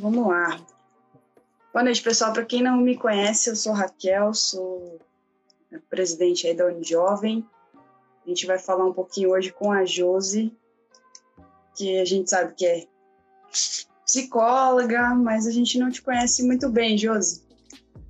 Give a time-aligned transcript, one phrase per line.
[0.00, 0.58] vamos lá.
[1.72, 2.32] Boa noite, pessoal.
[2.32, 4.98] Para quem não me conhece, eu sou Raquel, sou
[5.88, 7.46] presidente aí da Unijovem.
[8.24, 10.56] A gente vai falar um pouquinho hoje com a Josi,
[11.76, 12.86] que a gente sabe que é
[14.04, 17.44] psicóloga, mas a gente não te conhece muito bem, Josi.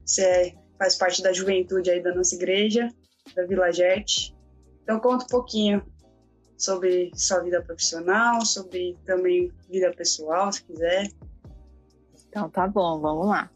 [0.05, 2.89] Você é, faz parte da juventude aí da nossa igreja,
[3.35, 4.35] da Vila Jete.
[4.83, 5.85] Então conta um pouquinho
[6.57, 11.11] sobre sua vida profissional, sobre também vida pessoal, se quiser.
[12.31, 13.51] Então tá bom, vamos lá.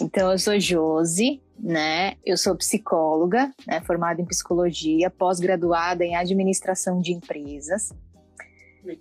[0.00, 2.14] Então eu sou Josi, né?
[2.24, 3.80] Eu sou psicóloga, né?
[3.82, 7.92] formada em psicologia, pós-graduada em administração de empresas.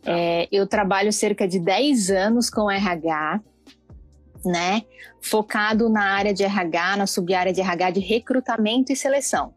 [0.05, 3.41] É, eu trabalho cerca de 10 anos com RH,
[4.43, 4.81] né?
[5.21, 9.53] Focado na área de RH, na sub-área de RH de recrutamento e seleção.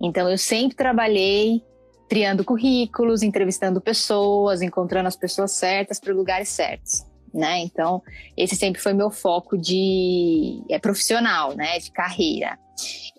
[0.00, 1.62] Então, eu sempre trabalhei
[2.08, 7.04] triando currículos, entrevistando pessoas, encontrando as pessoas certas para lugares certos.
[7.32, 7.60] Né?
[7.60, 8.02] Então,
[8.36, 11.78] esse sempre foi meu foco de é, profissional, né?
[11.78, 12.58] De carreira.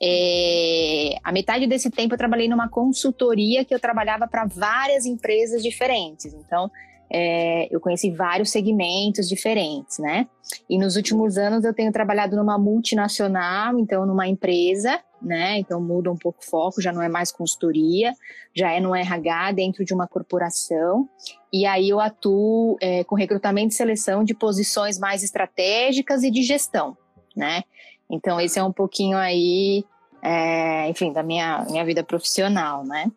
[0.03, 5.61] É, a metade desse tempo eu trabalhei numa consultoria que eu trabalhava para várias empresas
[5.61, 6.33] diferentes.
[6.33, 6.71] Então,
[7.13, 10.27] é, eu conheci vários segmentos diferentes, né?
[10.69, 15.59] E nos últimos anos eu tenho trabalhado numa multinacional, então numa empresa, né?
[15.59, 18.13] Então muda um pouco o foco, já não é mais consultoria,
[18.55, 21.09] já é no RH dentro de uma corporação.
[21.51, 26.41] E aí eu atuo é, com recrutamento e seleção de posições mais estratégicas e de
[26.41, 26.97] gestão,
[27.35, 27.63] né?
[28.09, 29.83] Então esse é um pouquinho aí,
[30.21, 33.11] é, enfim, da minha, minha vida profissional, né?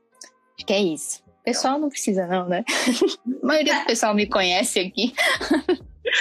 [0.57, 2.65] Acho que é isso pessoal não precisa, não, né?
[3.43, 5.15] A maioria do pessoal me conhece aqui.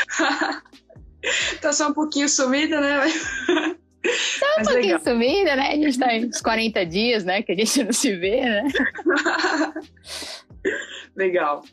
[1.62, 3.00] tá só um pouquinho sumida, né?
[3.00, 5.00] Tá um Mas pouquinho legal.
[5.00, 5.68] sumida, né?
[5.70, 7.42] A gente tá uns 40 dias, né?
[7.42, 8.64] Que a gente não se vê, né?
[11.16, 11.64] legal.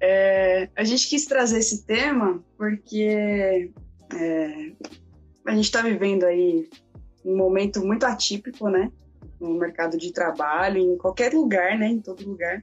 [0.00, 3.70] É, a gente quis trazer esse tema porque
[4.14, 4.72] é,
[5.46, 6.68] a gente está vivendo aí
[7.24, 8.90] um momento muito atípico, né?
[9.38, 11.88] No mercado de trabalho, em qualquer lugar, né?
[11.88, 12.62] Em todo lugar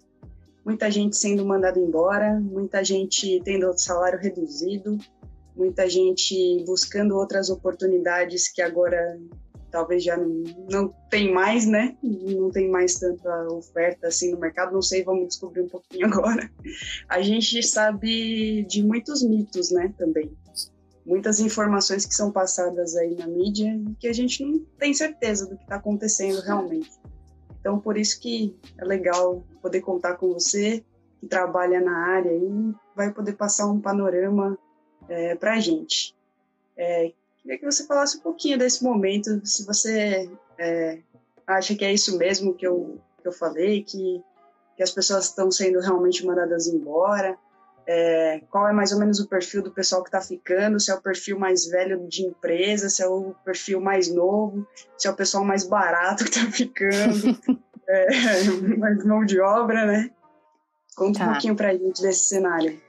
[0.66, 4.98] muita gente sendo mandada embora, muita gente tendo salário reduzido,
[5.56, 9.20] muita gente buscando outras oportunidades que agora
[9.72, 11.96] talvez já não, não tem mais, né?
[12.04, 16.52] Não tem mais tanta oferta assim no mercado, não sei, vamos descobrir um pouquinho agora.
[17.08, 20.32] A gente sabe de muitos mitos, né, também.
[21.06, 25.56] Muitas informações que são passadas aí na mídia que a gente não tem certeza do
[25.56, 26.92] que está acontecendo realmente.
[27.62, 30.84] Então, por isso que é legal poder contar com você,
[31.20, 34.58] que trabalha na área e vai poder passar um panorama
[35.08, 36.16] é, para a gente.
[36.76, 41.00] É, queria que você falasse um pouquinho desse momento, se você é,
[41.46, 44.24] acha que é isso mesmo que eu, que eu falei, que,
[44.76, 47.38] que as pessoas estão sendo realmente mandadas embora,
[47.88, 50.96] é, qual é mais ou menos o perfil do pessoal que está ficando, se é
[50.96, 55.16] o perfil mais velho de empresa, se é o perfil mais novo, se é o
[55.16, 57.40] pessoal mais barato que está ficando,
[57.88, 58.44] é,
[58.78, 60.10] mais mão de obra, né?
[60.96, 61.26] Conta tá.
[61.26, 62.80] um pouquinho para a gente desse cenário.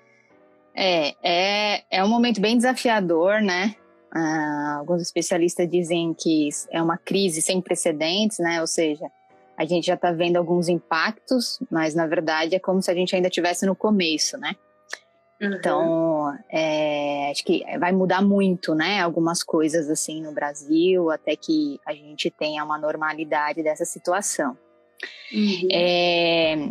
[0.75, 3.77] É, é, é um momento bem desafiador, né?
[4.15, 8.61] Ah, alguns especialistas dizem que é uma crise sem precedentes, né?
[8.61, 9.11] Ou seja,
[9.57, 13.15] a gente já está vendo alguns impactos, mas na verdade é como se a gente
[13.15, 14.55] ainda estivesse no começo, né?
[15.43, 15.55] Uhum.
[15.55, 19.01] Então, é, acho que vai mudar muito, né?
[19.01, 24.57] Algumas coisas assim no Brasil, até que a gente tenha uma normalidade dessa situação.
[25.33, 25.69] Uhum.
[25.73, 26.69] É,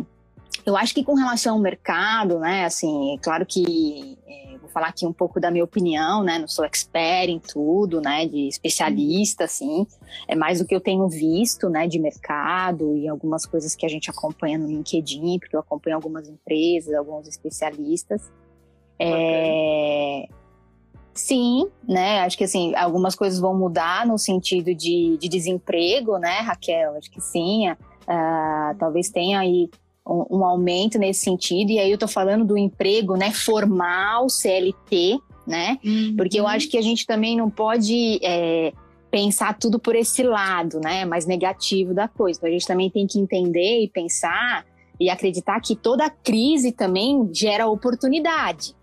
[0.64, 2.64] eu acho que com relação ao mercado, né?
[2.64, 6.38] Assim, é claro que é, vou falar aqui um pouco da minha opinião, né?
[6.38, 8.26] Não sou expert em tudo, né?
[8.26, 9.86] De especialista, assim.
[10.26, 11.86] É mais do que eu tenho visto, né?
[11.86, 16.26] De mercado e algumas coisas que a gente acompanha no LinkedIn, porque eu acompanho algumas
[16.26, 18.32] empresas, alguns especialistas.
[18.98, 20.26] É,
[21.14, 22.20] sim, né?
[22.20, 26.96] Acho que assim, algumas coisas vão mudar no sentido de, de desemprego, né, Raquel?
[26.96, 27.70] Acho que sim.
[27.70, 29.70] Uh, talvez tenha aí
[30.06, 31.70] um, um, aumento nesse sentido.
[31.70, 35.78] E aí eu tô falando do emprego, né, formal, CLT, né?
[35.84, 36.14] Uhum.
[36.16, 38.72] Porque eu acho que a gente também não pode é,
[39.10, 42.38] pensar tudo por esse lado, né, mais negativo da coisa.
[42.38, 44.64] Então a gente também tem que entender e pensar
[44.98, 48.74] e acreditar que toda crise também gera oportunidade.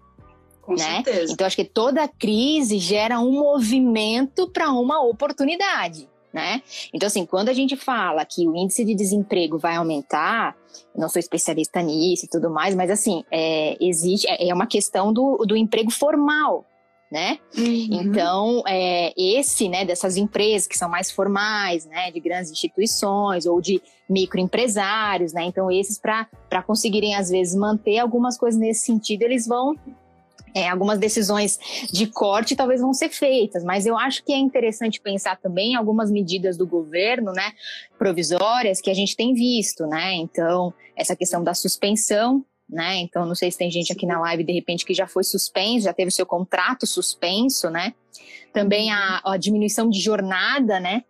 [0.69, 1.03] Com né?
[1.03, 1.33] certeza.
[1.33, 6.07] Então, acho que toda crise gera um movimento para uma oportunidade.
[6.31, 6.61] Né?
[6.93, 10.55] Então, assim, quando a gente fala que o índice de desemprego vai aumentar,
[10.95, 15.11] não sou especialista nisso e tudo mais, mas assim, é, existe, é, é uma questão
[15.11, 16.63] do, do emprego formal,
[17.11, 17.39] né?
[17.57, 17.87] Uhum.
[17.89, 23.59] Então, é, esse, né, dessas empresas que são mais formais, né, de grandes instituições ou
[23.59, 25.45] de microempresários, né?
[25.45, 26.27] Então, esses para
[26.61, 29.75] conseguirem às vezes manter algumas coisas nesse sentido, eles vão
[30.53, 31.59] é, algumas decisões
[31.91, 35.75] de corte talvez vão ser feitas, mas eu acho que é interessante pensar também em
[35.75, 37.51] algumas medidas do governo, né,
[37.97, 40.13] provisórias que a gente tem visto, né?
[40.15, 42.97] Então, essa questão da suspensão, né?
[42.97, 45.85] Então, não sei se tem gente aqui na live de repente que já foi suspenso,
[45.85, 47.93] já teve seu contrato suspenso, né?
[48.53, 51.03] Também a, a diminuição de jornada, né?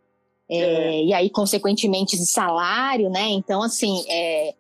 [0.50, 1.04] É, é.
[1.04, 3.30] E aí, consequentemente, de salário, né?
[3.30, 4.56] Então, assim, é,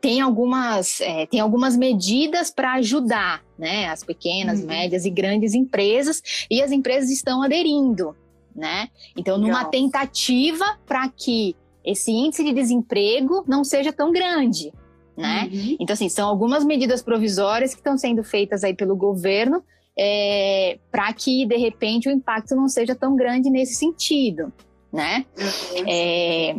[0.00, 4.66] tem, algumas, é, tem algumas medidas para ajudar né, as pequenas, uhum.
[4.66, 8.16] médias e grandes empresas, e as empresas estão aderindo.
[8.54, 8.88] Né?
[9.16, 9.70] Então, numa Legal.
[9.70, 14.72] tentativa para que esse índice de desemprego não seja tão grande.
[15.16, 15.50] Né?
[15.52, 15.76] Uhum.
[15.80, 19.62] Então, assim, são algumas medidas provisórias que estão sendo feitas aí pelo governo
[19.96, 24.52] é, para que, de repente, o impacto não seja tão grande nesse sentido.
[24.92, 25.24] Né?
[25.36, 25.84] Uhum.
[25.88, 26.56] É,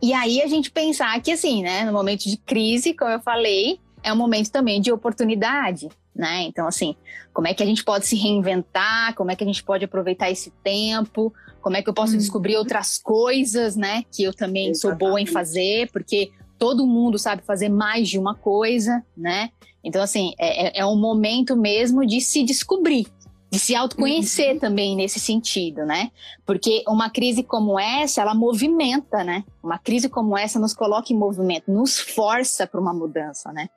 [0.00, 3.80] e aí a gente pensar que, assim, né, no momento de crise, como eu falei,
[4.02, 6.42] é um momento também de oportunidade, né?
[6.42, 6.94] Então, assim,
[7.32, 9.14] como é que a gente pode se reinventar?
[9.14, 11.32] Como é que a gente pode aproveitar esse tempo?
[11.60, 12.18] Como é que eu posso uhum.
[12.18, 14.04] descobrir outras coisas, né?
[14.12, 15.00] Que eu também Exatamente.
[15.00, 19.50] sou boa em fazer, porque todo mundo sabe fazer mais de uma coisa, né?
[19.82, 23.06] Então, assim, é, é, é um momento mesmo de se descobrir,
[23.50, 24.58] de se autoconhecer uhum.
[24.58, 26.10] também nesse sentido, né?
[26.44, 29.44] Porque uma crise como essa, ela movimenta, né?
[29.62, 33.70] Uma crise como essa nos coloca em movimento, nos força para uma mudança, né?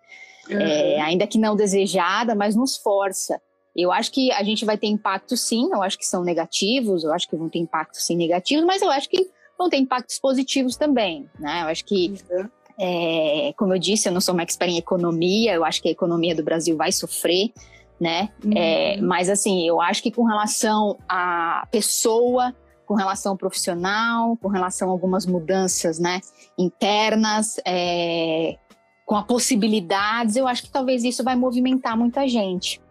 [0.50, 0.60] Uhum.
[0.60, 3.42] É, ainda que não desejada, mas nos força.
[3.74, 7.14] Eu acho que a gente vai ter impactos sim, eu acho que são negativos, eu
[7.14, 10.76] acho que vão ter impactos sim negativos, mas eu acho que vão ter impactos positivos
[10.76, 11.62] também, né?
[11.64, 12.50] Eu acho que, uhum.
[12.78, 15.92] é, como eu disse, eu não sou uma expert em economia, eu acho que a
[15.92, 17.54] economia do Brasil vai sofrer,
[18.02, 18.30] né?
[18.44, 18.54] Uhum.
[18.56, 22.52] É, mas assim, eu acho que com relação à pessoa,
[22.84, 26.20] com relação ao profissional, com relação a algumas mudanças, né,
[26.58, 28.58] internas, é,
[29.06, 32.82] com a possibilidades, eu acho que talvez isso vai movimentar muita gente.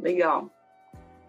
[0.00, 0.48] Legal.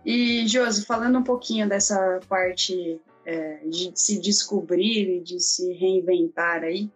[0.05, 6.63] E Josi, falando um pouquinho dessa parte é, de se descobrir e de se reinventar
[6.63, 6.89] aí,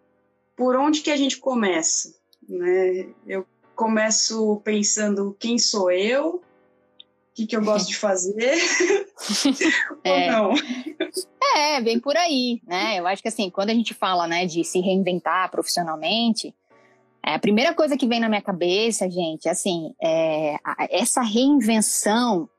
[0.56, 2.14] por onde que a gente começa?
[2.48, 3.06] Né?
[3.26, 3.44] Eu
[3.80, 6.40] começo pensando quem sou eu, o
[7.32, 8.60] que, que eu gosto de fazer,
[10.04, 10.38] é.
[10.38, 10.54] ou não.
[11.56, 12.98] É, bem por aí, né?
[12.98, 16.54] Eu acho que assim, quando a gente fala, né, de se reinventar profissionalmente,
[17.24, 20.56] é, a primeira coisa que vem na minha cabeça, gente, assim, é,
[20.90, 22.50] essa reinvenção,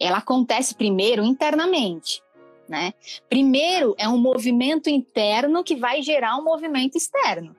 [0.00, 2.22] ela acontece primeiro internamente,
[2.68, 2.94] né?
[3.28, 7.56] Primeiro é um movimento interno que vai gerar um movimento externo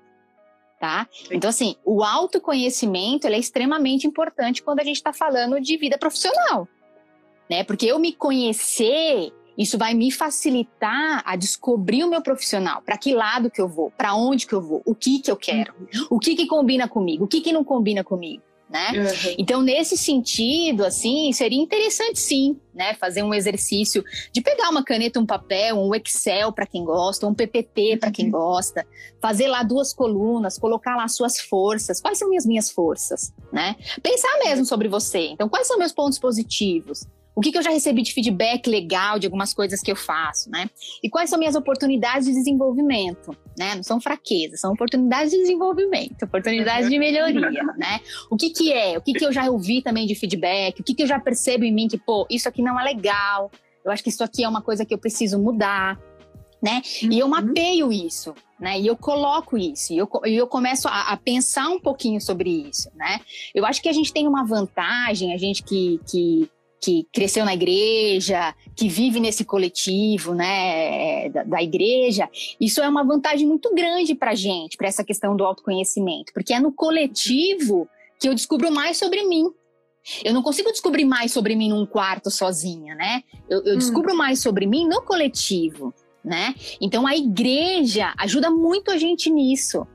[0.86, 1.10] tá?
[1.32, 6.68] Então, assim, o autoconhecimento é extremamente importante quando a gente está falando de vida profissional,
[7.50, 7.64] né?
[7.64, 13.16] Porque eu me conhecer, isso vai me facilitar a descobrir o meu profissional, para que
[13.16, 16.08] lado que eu vou, para onde que eu vou, o que que eu quero, uhum.
[16.12, 18.91] o que que combina comigo, o que que não combina comigo né?
[18.95, 19.35] Uhum.
[19.38, 24.03] Então, nesse sentido, assim, seria interessante sim, né, fazer um exercício
[24.33, 28.25] de pegar uma caneta, um papel, um Excel para quem gosta, um PPT para quem
[28.25, 28.31] uhum.
[28.31, 28.85] gosta,
[29.21, 33.75] fazer lá duas colunas, colocar lá suas forças, quais são as minhas forças, né?
[34.01, 35.27] Pensar mesmo sobre você.
[35.27, 37.07] Então, quais são meus pontos positivos?
[37.35, 40.50] O que, que eu já recebi de feedback legal de algumas coisas que eu faço,
[40.50, 40.69] né?
[41.03, 43.75] E quais são minhas oportunidades de desenvolvimento, né?
[43.75, 48.00] Não são fraquezas, são oportunidades de desenvolvimento, oportunidades de melhoria, né?
[48.29, 48.97] O que que é?
[48.97, 50.79] O que que eu já ouvi também de feedback?
[50.79, 53.51] O que que eu já percebo em mim que, pô, isso aqui não é legal,
[53.85, 56.00] eu acho que isso aqui é uma coisa que eu preciso mudar,
[56.62, 56.81] né?
[57.03, 57.12] Uhum.
[57.12, 57.31] E eu uhum.
[57.31, 58.79] mapeio isso, né?
[58.79, 62.89] E eu coloco isso, e eu, eu começo a, a, pensar um pouquinho sobre isso,
[62.95, 63.21] né?
[63.53, 66.50] Eu acho que a gente tem uma vantagem, a gente que, que
[66.82, 72.29] que cresceu na igreja, que vive nesse coletivo, né, da, da igreja,
[72.60, 76.60] isso é uma vantagem muito grande para gente, para essa questão do autoconhecimento, porque é
[76.60, 77.88] no coletivo
[78.20, 79.50] que eu descubro mais sobre mim.
[80.24, 83.24] Eu não consigo descobrir mais sobre mim num quarto sozinha, né?
[83.50, 83.77] Eu, eu hum.
[83.79, 86.53] descubro mais sobre mim no coletivo, né?
[86.79, 89.88] Então a igreja ajuda muito a gente nisso.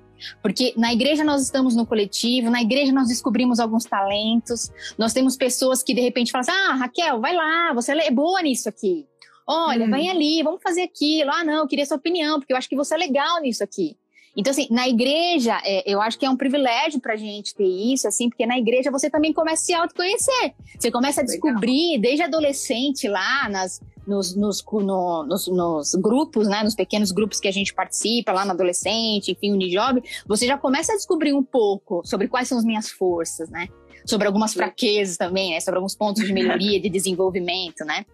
[0.43, 5.37] Porque na igreja nós estamos no coletivo, na igreja nós descobrimos alguns talentos, nós temos
[5.37, 9.07] pessoas que de repente falam assim: ah, Raquel, vai lá, você é boa nisso aqui.
[9.47, 9.91] Olha, hum.
[9.91, 11.31] vem ali, vamos fazer aquilo.
[11.31, 13.97] Ah, não, eu queria sua opinião, porque eu acho que você é legal nisso aqui.
[14.37, 18.07] Então, assim, na igreja, é, eu acho que é um privilégio pra gente ter isso,
[18.07, 20.55] assim, porque na igreja você também começa a se autoconhecer.
[20.79, 26.63] Você começa a descobrir, desde adolescente lá, nas, nos, nos, no, nos, nos, grupos, né,
[26.63, 30.93] nos pequenos grupos que a gente participa lá no adolescente, enfim, Unijob, você já começa
[30.93, 33.69] a descobrir um pouco sobre quais são as minhas forças, né?
[34.07, 35.61] Sobre algumas fraquezas também, né?
[35.61, 38.07] Sobre alguns pontos de melhoria, de desenvolvimento, né?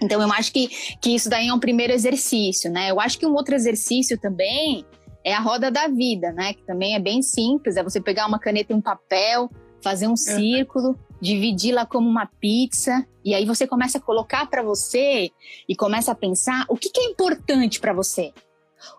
[0.00, 0.68] Então, eu acho que,
[1.00, 2.90] que isso daí é um primeiro exercício, né?
[2.90, 4.84] Eu acho que um outro exercício também
[5.26, 6.54] é a roda da vida, né?
[6.54, 9.50] Que também é bem simples, é você pegar uma caneta e um papel,
[9.82, 15.32] fazer um círculo, dividi-la como uma pizza, e aí você começa a colocar para você
[15.68, 18.32] e começa a pensar o que, que é importante para você.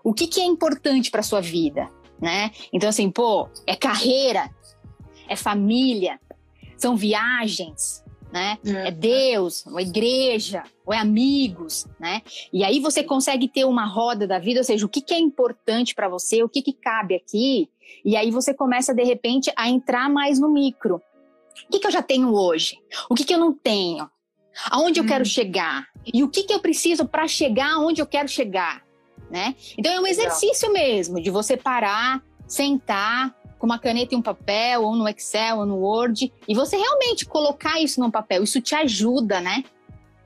[0.03, 1.89] O que, que é importante para sua vida,
[2.21, 2.51] né?
[2.73, 4.53] Então assim, pô, é carreira,
[5.29, 6.19] é família,
[6.77, 8.57] são viagens, né?
[8.65, 8.87] É.
[8.87, 12.21] é Deus, ou é igreja, ou é amigos, né?
[12.51, 15.19] E aí você consegue ter uma roda da vida, ou seja, o que, que é
[15.19, 17.69] importante para você, o que, que cabe aqui,
[18.03, 21.01] e aí você começa de repente a entrar mais no micro.
[21.65, 22.77] O que, que eu já tenho hoje?
[23.09, 24.09] O que, que eu não tenho?
[24.69, 25.03] Aonde hum.
[25.03, 25.25] eu quero hum.
[25.25, 25.87] chegar?
[26.13, 28.83] E o que, que eu preciso para chegar aonde eu quero chegar?
[29.29, 29.55] Né?
[29.77, 30.87] Então é um exercício Legal.
[30.87, 35.65] mesmo de você parar, sentar, com uma caneta e um papel, ou no Excel, ou
[35.65, 38.43] no Word, e você realmente colocar isso no papel.
[38.43, 39.63] Isso te ajuda, né?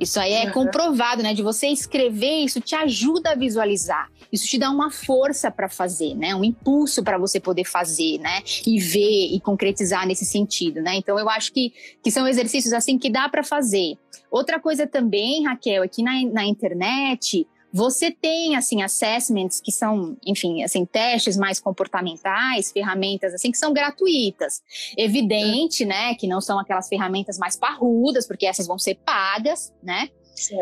[0.01, 0.51] Isso aí é uhum.
[0.51, 1.31] comprovado, né?
[1.31, 4.09] De você escrever, isso te ajuda a visualizar.
[4.31, 6.33] Isso te dá uma força para fazer, né?
[6.33, 8.41] Um impulso para você poder fazer, né?
[8.65, 10.95] E ver e concretizar nesse sentido, né?
[10.95, 11.71] Então eu acho que,
[12.03, 13.95] que são exercícios assim que dá para fazer.
[14.31, 20.61] Outra coisa também, Raquel, aqui na, na internet, você tem, assim, assessments que são, enfim,
[20.63, 24.61] assim, testes mais comportamentais, ferramentas, assim, que são gratuitas.
[24.97, 30.09] Evidente, né, que não são aquelas ferramentas mais parrudas, porque essas vão ser pagas, né?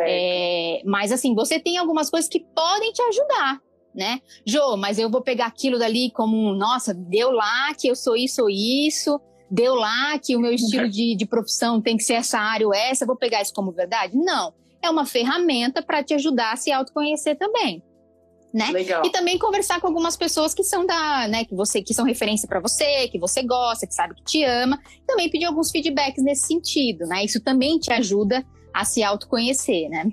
[0.01, 3.61] É, mas, assim, você tem algumas coisas que podem te ajudar,
[3.93, 4.21] né?
[4.45, 8.43] Jô, mas eu vou pegar aquilo dali como, nossa, deu lá que eu sou isso
[8.43, 12.39] ou isso, deu lá que o meu estilo de, de profissão tem que ser essa
[12.39, 14.15] área ou essa, vou pegar isso como verdade?
[14.15, 17.83] Não é uma ferramenta para te ajudar a se autoconhecer também.
[18.51, 18.71] Né?
[18.71, 19.05] Legal.
[19.05, 22.47] E também conversar com algumas pessoas que são da, né, que você que são referência
[22.47, 24.79] para você, que você gosta, que sabe que te ama.
[25.05, 27.23] Também pedir alguns feedbacks nesse sentido, né?
[27.23, 28.43] Isso também te ajuda
[28.73, 30.11] a se autoconhecer, né?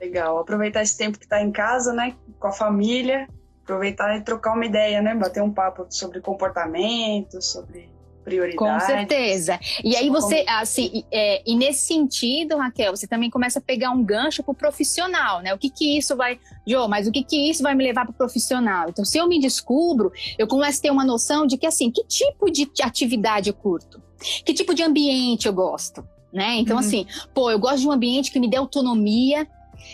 [0.00, 0.38] Legal.
[0.38, 3.28] Aproveitar esse tempo que está em casa, né, com a família,
[3.62, 7.93] aproveitar e trocar uma ideia, né, bater um papo sobre comportamento, sobre
[8.24, 8.56] prioridade.
[8.56, 9.60] Com certeza.
[9.84, 14.02] E aí você, assim, é, e nesse sentido, Raquel, você também começa a pegar um
[14.02, 15.52] gancho pro profissional, né?
[15.52, 18.14] O que que isso vai, Jô, mas o que que isso vai me levar pro
[18.14, 18.88] profissional?
[18.88, 22.04] Então, se eu me descubro, eu começo a ter uma noção de que, assim, que
[22.04, 24.02] tipo de atividade eu curto?
[24.44, 26.06] Que tipo de ambiente eu gosto?
[26.32, 26.56] Né?
[26.56, 26.80] Então, uhum.
[26.80, 29.46] assim, pô, eu gosto de um ambiente que me dê autonomia,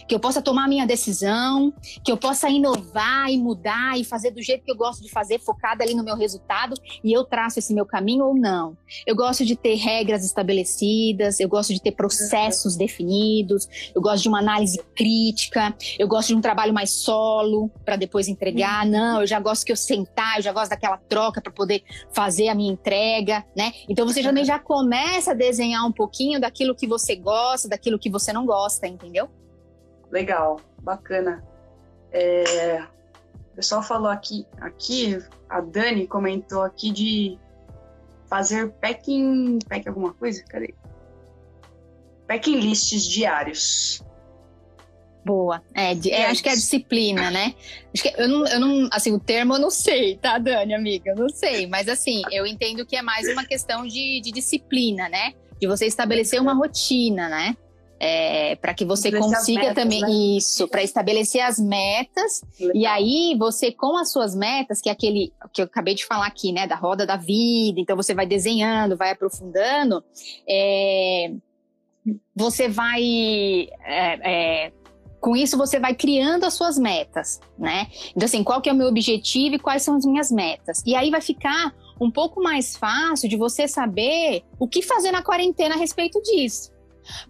[0.07, 1.73] que eu possa tomar minha decisão,
[2.05, 5.39] que eu possa inovar e mudar e fazer do jeito que eu gosto de fazer,
[5.39, 8.77] focada ali no meu resultado, e eu traço esse meu caminho ou não.
[9.07, 14.29] Eu gosto de ter regras estabelecidas, eu gosto de ter processos definidos, eu gosto de
[14.29, 18.85] uma análise crítica, eu gosto de um trabalho mais solo para depois entregar.
[18.85, 18.91] Uhum.
[18.91, 21.83] Não, eu já gosto que eu sentar, eu já gosto daquela troca para poder
[22.13, 23.73] fazer a minha entrega, né?
[23.89, 28.11] Então você também já começa a desenhar um pouquinho daquilo que você gosta, daquilo que
[28.11, 29.29] você não gosta, entendeu?
[30.11, 31.45] Legal, bacana.
[32.13, 32.83] É,
[33.53, 37.39] o pessoal falou aqui, aqui, a Dani comentou aqui de
[38.29, 40.43] fazer packing, packing alguma coisa?
[40.45, 40.75] Cadê?
[42.27, 44.05] Packing lists diários.
[45.25, 45.63] Boa.
[45.75, 47.55] É, é, acho que é a disciplina, né?
[47.93, 51.11] Acho que eu não, eu não, assim, o termo eu não sei, tá, Dani, amiga?
[51.11, 51.67] Eu não sei.
[51.67, 55.35] Mas, assim, eu entendo que é mais uma questão de, de disciplina, né?
[55.61, 57.57] De você estabelecer uma rotina, né?
[58.03, 60.11] É, para que você consiga metas, também né?
[60.11, 62.43] isso, para estabelecer as metas.
[62.59, 62.75] Legal.
[62.75, 66.27] E aí você com as suas metas, que é aquele que eu acabei de falar
[66.27, 67.79] aqui, né, da roda da vida.
[67.79, 70.03] Então você vai desenhando, vai aprofundando.
[70.49, 71.31] É,
[72.35, 74.73] você vai é, é
[75.21, 77.87] com isso você vai criando as suas metas, né?
[78.17, 80.83] Então assim, qual que é o meu objetivo e quais são as minhas metas?
[80.87, 85.23] E aí vai ficar um pouco mais fácil de você saber o que fazer na
[85.23, 86.70] quarentena a respeito disso.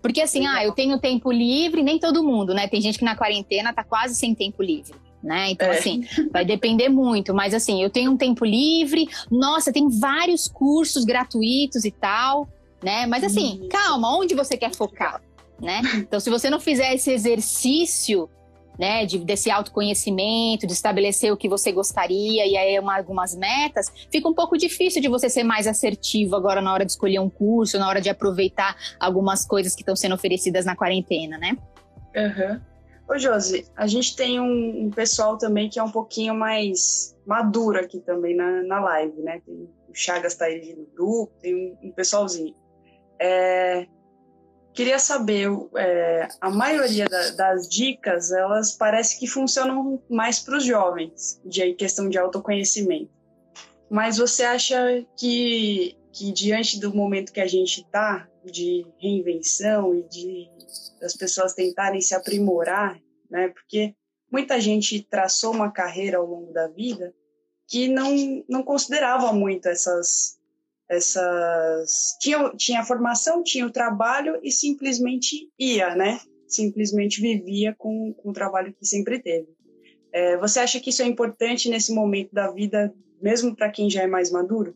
[0.02, 0.54] Porque assim, Legal.
[0.56, 2.68] ah, eu tenho tempo livre, nem todo mundo, né?
[2.68, 4.94] Tem gente que na quarentena tá quase sem tempo livre.
[5.22, 5.50] Né?
[5.50, 5.76] Então, é.
[5.76, 7.34] assim, vai depender muito.
[7.34, 9.06] Mas, assim, eu tenho um tempo livre.
[9.30, 12.48] Nossa, tem vários cursos gratuitos e tal,
[12.82, 13.06] né?
[13.06, 15.20] Mas, assim, calma, onde você quer focar,
[15.60, 15.82] né?
[15.96, 18.30] Então, se você não fizer esse exercício
[18.80, 23.92] né, de, desse autoconhecimento, de estabelecer o que você gostaria e aí uma, algumas metas,
[24.10, 27.28] fica um pouco difícil de você ser mais assertivo agora na hora de escolher um
[27.28, 31.58] curso, na hora de aproveitar algumas coisas que estão sendo oferecidas na quarentena, né?
[32.16, 32.58] Uhum.
[33.06, 37.78] Ô, Josi, a gente tem um, um, pessoal também que é um pouquinho mais maduro
[37.78, 39.42] aqui também na, na live, né?
[39.44, 42.54] Tem, o Chagas tá aí no grupo, tem um, um pessoalzinho.
[43.20, 43.86] É,
[44.72, 50.64] Queria saber, é, a maioria da, das dicas, elas parece que funcionam mais para os
[50.64, 53.10] jovens, de questão de autoconhecimento.
[53.90, 60.02] Mas você acha que, que diante do momento que a gente está, de reinvenção e
[60.04, 60.48] de
[61.02, 62.98] as pessoas tentarem se aprimorar,
[63.30, 63.48] né?
[63.48, 63.94] Porque
[64.30, 67.12] muita gente traçou uma carreira ao longo da vida
[67.68, 70.39] que não, não considerava muito essas
[70.90, 76.20] essas tinha tinha a formação, tinha o trabalho e simplesmente ia, né?
[76.48, 79.46] Simplesmente vivia com, com o trabalho que sempre teve.
[80.12, 82.92] É, você acha que isso é importante nesse momento da vida,
[83.22, 84.74] mesmo para quem já é mais maduro?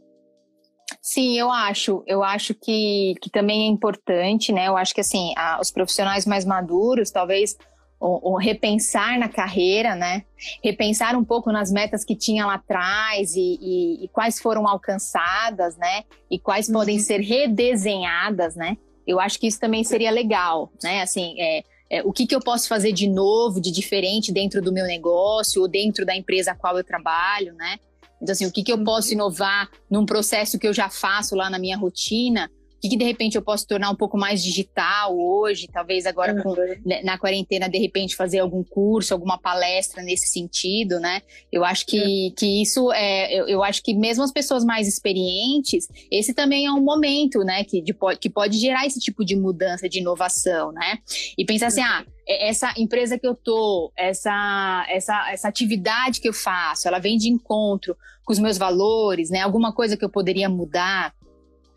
[1.03, 2.05] Sim, eu acho.
[2.07, 4.69] Eu acho que, que também é importante, né?
[4.69, 7.57] Eu acho que assim, a, os profissionais mais maduros, talvez
[8.05, 10.25] o, o, repensar na carreira, né?
[10.63, 15.75] Repensar um pouco nas metas que tinha lá atrás e, e, e quais foram alcançadas,
[15.79, 16.05] né?
[16.31, 16.75] E quais uhum.
[16.75, 18.77] podem ser redesenhadas, né?
[19.07, 21.01] Eu acho que isso também seria legal, né?
[21.01, 24.73] Assim, é, é, o que, que eu posso fazer de novo, de diferente dentro do
[24.73, 27.79] meu negócio ou dentro da empresa a qual eu trabalho, né?
[28.21, 29.15] Então, assim, o que, que eu posso uhum.
[29.15, 32.51] inovar num processo que eu já faço lá na minha rotina
[32.85, 36.55] que, que de repente eu posso tornar um pouco mais digital hoje, talvez agora com,
[36.85, 41.23] né, na quarentena, de repente fazer algum curso, alguma palestra nesse sentido, né?
[41.51, 42.31] Eu acho que, é.
[42.37, 46.73] que isso é, eu, eu, acho que mesmo as pessoas mais experientes, esse também é
[46.73, 50.99] um momento, né, que, de, que pode gerar esse tipo de mudança, de inovação, né?
[51.39, 56.35] E pensar assim, ah, essa empresa que eu tô, essa, essa, essa atividade que eu
[56.35, 59.41] faço, ela vem de encontro com os meus valores, né?
[59.41, 61.15] Alguma coisa que eu poderia mudar.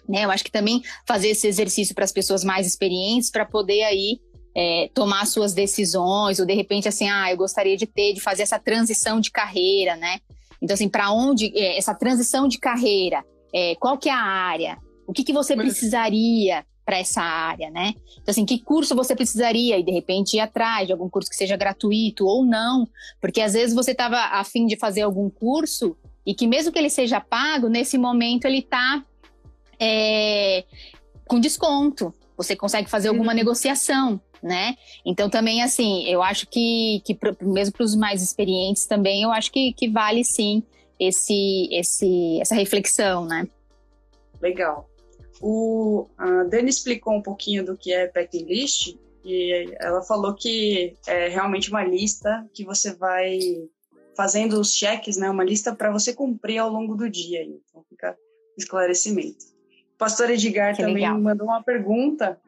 [0.08, 0.26] Né?
[0.26, 4.20] Eu acho que também fazer esse exercício para as pessoas mais experientes para poder aí
[4.56, 8.44] é, tomar suas decisões, ou de repente assim, ah, eu gostaria de ter, de fazer
[8.44, 10.20] essa transição de carreira, né?
[10.62, 13.24] Então, assim, para onde é, essa transição de carreira,
[13.54, 14.78] é, qual que é a área?
[15.06, 17.94] O que, que você precisaria para essa área, né?
[18.14, 19.78] Então, assim, que curso você precisaria?
[19.78, 22.88] E de repente ir atrás de algum curso que seja gratuito ou não,
[23.20, 26.90] porque às vezes você estava afim de fazer algum curso e que mesmo que ele
[26.90, 29.04] seja pago, nesse momento ele está
[29.80, 30.64] é,
[31.28, 32.14] com desconto.
[32.36, 33.38] Você consegue fazer alguma uhum.
[33.38, 34.76] negociação, né?
[35.06, 39.52] Então também assim, eu acho que, que mesmo para os mais experientes também, eu acho
[39.52, 40.64] que, que vale sim
[41.00, 43.48] esse, esse, essa reflexão, né?
[44.42, 44.90] Legal.
[45.42, 50.96] O, a Dani explicou um pouquinho do que é packing list e ela falou que
[51.06, 53.40] é realmente uma lista que você vai
[54.16, 55.30] fazendo os cheques, né?
[55.30, 57.44] Uma lista para você cumprir ao longo do dia.
[57.44, 58.18] Então fica
[58.58, 59.57] esclarecimento.
[59.98, 61.20] Pastor Edgar que também legal.
[61.20, 62.40] mandou uma pergunta.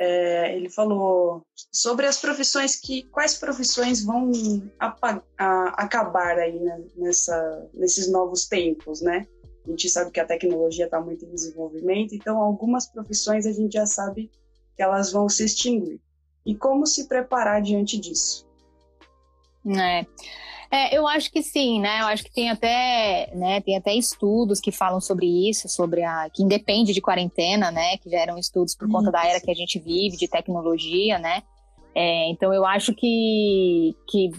[0.00, 4.30] É, ele falou sobre as profissões que quais profissões vão
[4.78, 9.26] a, acabar aí né, nessa, nesses novos tempos, né?
[9.66, 13.72] A gente sabe que a tecnologia está muito em desenvolvimento, então algumas profissões a gente
[13.72, 14.30] já sabe
[14.76, 16.00] que elas vão se extinguir.
[16.46, 18.46] E como se preparar diante disso?
[19.66, 20.06] É.
[20.70, 22.02] É, eu acho que sim, né?
[22.02, 26.28] Eu acho que tem até, né, tem até estudos que falam sobre isso, sobre a
[26.28, 27.96] que independe de quarentena, né?
[27.98, 31.42] Que já eram estudos por conta da era que a gente vive, de tecnologia, né?
[31.94, 34.30] É, então eu acho que, que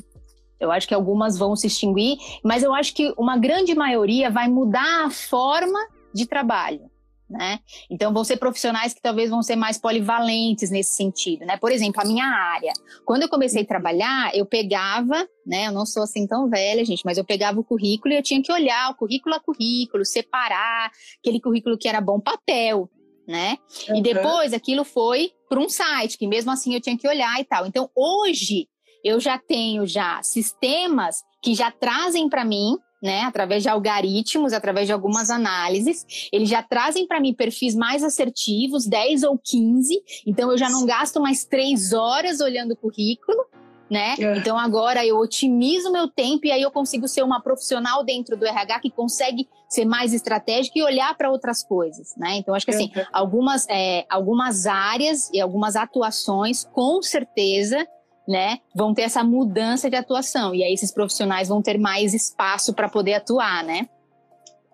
[0.59, 4.47] eu acho que algumas vão se extinguir, mas eu acho que uma grande maioria vai
[4.47, 5.79] mudar a forma
[6.13, 6.88] de trabalho
[7.29, 7.59] né?
[7.89, 11.57] Então vão ser profissionais que talvez vão ser mais polivalentes nesse sentido, né?
[11.57, 12.73] Por exemplo, a minha área.
[13.05, 15.67] Quando eu comecei a trabalhar, eu pegava, né?
[15.67, 18.41] Eu não sou assim tão velha, gente, mas eu pegava o currículo e eu tinha
[18.41, 22.89] que olhar o currículo a currículo, separar aquele currículo que era bom papel,
[23.27, 23.57] né?
[23.87, 23.97] Uhum.
[23.97, 27.43] E depois aquilo foi para um site, que mesmo assim eu tinha que olhar e
[27.43, 27.67] tal.
[27.67, 28.67] Então hoje
[29.03, 34.88] eu já tenho já sistemas que já trazem para mim né, através de algoritmos, através
[34.88, 40.51] de algumas análises, eles já trazem para mim perfis mais assertivos, 10 ou 15, então
[40.51, 43.45] eu já não gasto mais três horas olhando o currículo,
[43.89, 44.15] né?
[44.19, 44.38] É.
[44.38, 48.45] Então agora eu otimizo meu tempo e aí eu consigo ser uma profissional dentro do
[48.45, 52.35] RH que consegue ser mais estratégica e olhar para outras coisas, né?
[52.38, 53.05] Então acho que assim, é.
[53.12, 57.88] algumas, é, algumas áreas e algumas atuações, com certeza,
[58.29, 62.75] né, vão ter essa mudança de atuação e aí esses profissionais vão ter mais espaço
[62.75, 63.89] para poder atuar, né?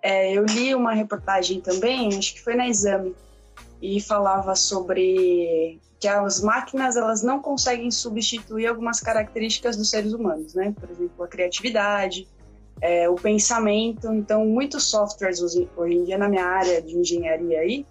[0.03, 3.15] É, eu li uma reportagem também, acho que foi na Exame,
[3.81, 10.53] e falava sobre que as máquinas elas não conseguem substituir algumas características dos seres humanos,
[10.53, 10.73] né?
[10.77, 12.27] Por exemplo, a criatividade,
[12.81, 14.11] é, o pensamento.
[14.13, 17.85] Então, muitos softwares hoje em dia na minha área de engenharia aí,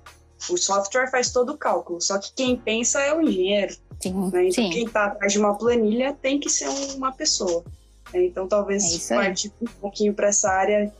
[0.50, 3.74] o software faz todo o cálculo, só que quem pensa é o engenheiro.
[4.00, 4.48] Sim, né?
[4.48, 4.70] Então, sim.
[4.70, 7.64] quem está atrás de uma planilha tem que ser uma pessoa.
[8.12, 8.26] Né?
[8.26, 10.92] Então, talvez é partir um pouquinho para essa área,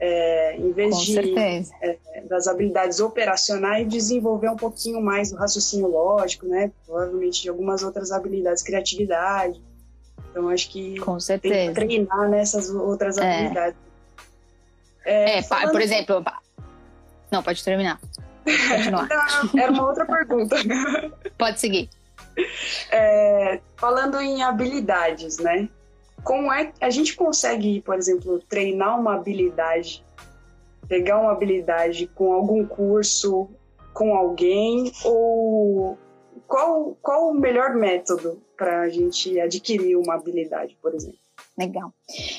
[0.00, 1.96] é, em vez Com de é,
[2.28, 6.70] das habilidades operacionais, desenvolver um pouquinho mais o raciocínio lógico, né?
[6.84, 9.62] Provavelmente de algumas outras habilidades, criatividade.
[10.30, 11.54] Então, acho que Com certeza.
[11.54, 13.38] tem que treinar nessas outras é.
[13.38, 13.78] habilidades.
[15.04, 15.72] É, falando...
[15.72, 16.24] por exemplo.
[17.30, 18.00] Não, pode terminar.
[18.46, 20.56] Pode Não, era uma outra pergunta.
[21.36, 21.90] Pode seguir.
[22.90, 25.68] É, falando em habilidades, né?
[26.22, 30.04] Como é que a gente consegue, por exemplo, treinar uma habilidade
[30.88, 33.48] pegar uma habilidade com algum curso,
[33.92, 35.98] com alguém, ou
[36.46, 41.18] qual, qual o melhor método para a gente adquirir uma habilidade, por exemplo?
[41.58, 41.92] Legal.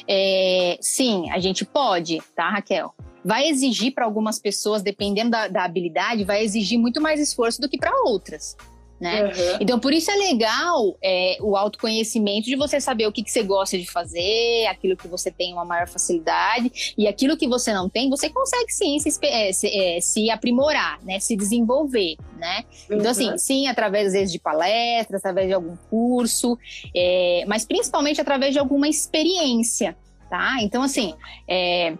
[0.07, 2.93] É, sim, a gente pode, tá, Raquel?
[3.23, 7.69] Vai exigir para algumas pessoas, dependendo da, da habilidade, vai exigir muito mais esforço do
[7.69, 8.55] que para outras
[8.99, 9.25] né?
[9.25, 9.57] Uhum.
[9.59, 13.43] Então, por isso é legal é, o autoconhecimento de você saber o que, que você
[13.43, 17.87] gosta de fazer, aquilo que você tem uma maior facilidade e aquilo que você não
[17.87, 21.19] tem, você consegue sim se, é, se, é, se aprimorar, né?
[21.19, 22.63] Se desenvolver, né?
[22.89, 22.97] Uhum.
[22.97, 23.37] Então, assim, uhum.
[23.37, 26.57] sim, através, às vezes, de palestras, através de algum curso,
[26.95, 29.95] é, mas principalmente através de alguma experiência,
[30.29, 30.57] tá?
[30.61, 31.13] Então, assim,
[31.47, 31.93] é,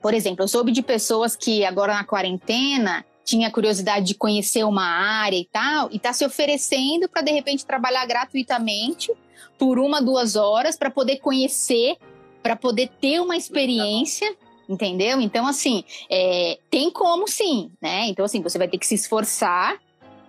[0.00, 4.86] por exemplo, eu soube de pessoas que agora na quarentena tinha curiosidade de conhecer uma
[4.86, 9.12] área e tal, e está se oferecendo para de repente trabalhar gratuitamente
[9.58, 11.96] por uma, duas horas para poder conhecer,
[12.42, 14.34] para poder ter uma experiência.
[14.68, 15.18] Entendeu?
[15.18, 18.06] Então, assim, é, tem como sim, né?
[18.08, 19.78] Então, assim, você vai ter que se esforçar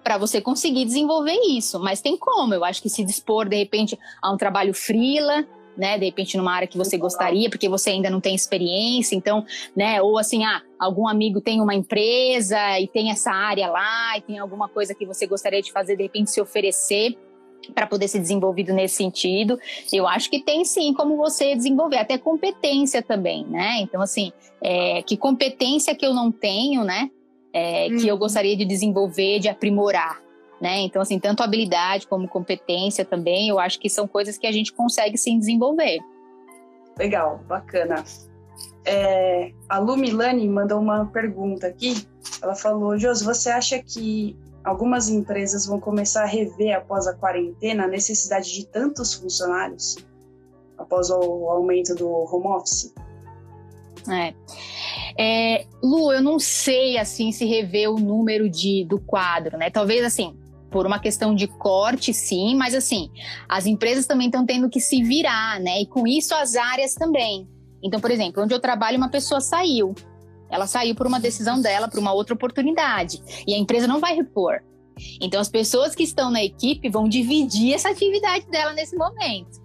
[0.02, 1.78] para você conseguir desenvolver isso.
[1.78, 5.46] Mas tem como, eu acho que se dispor, de repente, a um trabalho freela,
[5.80, 5.98] né?
[5.98, 10.02] De repente numa área que você gostaria, porque você ainda não tem experiência, então, né?
[10.02, 14.38] Ou assim, ah, algum amigo tem uma empresa e tem essa área lá e tem
[14.38, 17.18] alguma coisa que você gostaria de fazer, de repente se oferecer
[17.74, 19.60] para poder ser desenvolvido nesse sentido.
[19.92, 23.80] Eu acho que tem sim como você desenvolver, até competência também, né?
[23.82, 27.10] Então, assim, é, que competência que eu não tenho, né?
[27.52, 28.20] É, Que eu uhum.
[28.20, 30.22] gostaria de desenvolver, de aprimorar
[30.62, 30.80] né?
[30.80, 34.74] Então, assim, tanto habilidade como competência também, eu acho que são coisas que a gente
[34.74, 36.00] consegue sim desenvolver.
[36.98, 38.04] Legal, bacana.
[38.86, 42.06] É, a Lu Milani mandou uma pergunta aqui.
[42.42, 47.86] Ela falou: Jos, você acha que algumas empresas vão começar a rever após a quarentena
[47.86, 49.98] a necessidade de tantos funcionários
[50.78, 52.94] após o aumento do home office?
[54.10, 54.34] É.
[55.18, 59.70] É, Lu, eu não sei assim se rever o número de, do quadro, né?
[59.70, 60.38] Talvez assim,
[60.70, 63.10] por uma questão de corte, sim, mas assim,
[63.48, 65.82] as empresas também estão tendo que se virar, né?
[65.82, 67.48] E com isso as áreas também.
[67.84, 69.96] Então, por exemplo, onde eu trabalho, uma pessoa saiu.
[70.50, 73.22] Ela saiu por uma decisão dela, por uma outra oportunidade.
[73.48, 74.60] E a empresa não vai repor.
[75.22, 79.60] Então, as pessoas que estão na equipe vão dividir essa atividade dela nesse momento.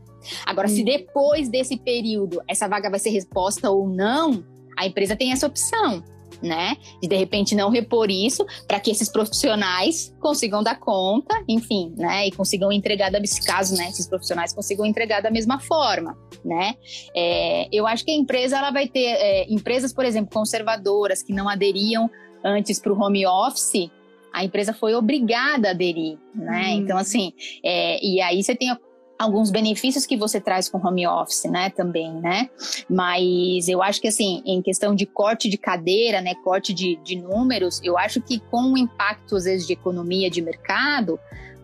[0.47, 0.71] Agora, hum.
[0.71, 4.45] se depois desse período essa vaga vai ser resposta ou não,
[4.77, 6.03] a empresa tem essa opção
[6.45, 6.77] né?
[7.03, 12.27] De de repente não repor isso para que esses profissionais consigam dar conta, enfim, né?
[12.27, 13.89] E consigam entregar, nesse caso, né?
[13.89, 16.75] Esses profissionais consigam entregar da mesma forma, né?
[17.17, 21.33] É, eu acho que a empresa ela vai ter é, empresas, por exemplo, conservadoras que
[21.33, 22.11] não aderiam
[22.45, 23.91] antes para o home office,
[24.33, 26.71] a empresa foi obrigada a aderir, né?
[26.71, 26.81] Hum.
[26.81, 27.33] Então, assim,
[27.65, 28.77] é, e aí você tem
[29.19, 32.51] alguns benefícios que você traz com home office, né, também, né?
[32.89, 37.17] Mas eu acho que, assim, em questão de corte de cadeira, né, corte de, de
[37.17, 41.19] números, eu acho que com o impacto, às vezes, de economia de mercado,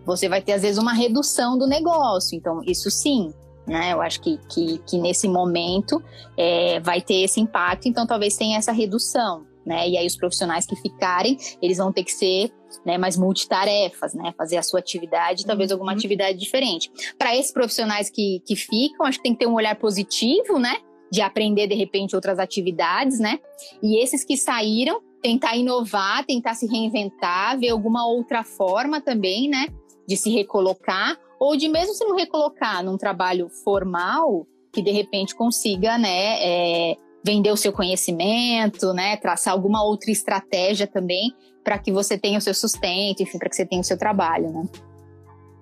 [0.04, 2.36] você vai ter, às vezes, uma redução do negócio.
[2.36, 3.32] Então, isso sim,
[3.66, 3.92] né?
[3.92, 6.02] Eu acho que, que, que nesse momento
[6.36, 9.88] é, vai ter esse impacto, então talvez tenha essa redução né?
[9.88, 12.50] E aí os profissionais que ficarem, eles vão ter que ser
[12.84, 14.34] né, mais multitarefas, né?
[14.36, 15.76] Fazer a sua atividade, talvez uhum.
[15.76, 16.90] alguma atividade diferente.
[17.16, 20.76] Para esses profissionais que, que ficam, acho que tem que ter um olhar positivo, né?
[21.10, 23.38] De aprender, de repente, outras atividades, né?
[23.80, 29.68] E esses que saíram, tentar inovar, tentar se reinventar, ver alguma outra forma também, né?
[30.08, 35.34] De se recolocar, ou de mesmo se não recolocar num trabalho formal, que de repente
[35.36, 36.38] consiga, né?
[36.40, 39.16] É, vender o seu conhecimento, né?
[39.16, 43.56] Traçar alguma outra estratégia também para que você tenha o seu sustento, enfim, para que
[43.56, 44.68] você tenha o seu trabalho, né?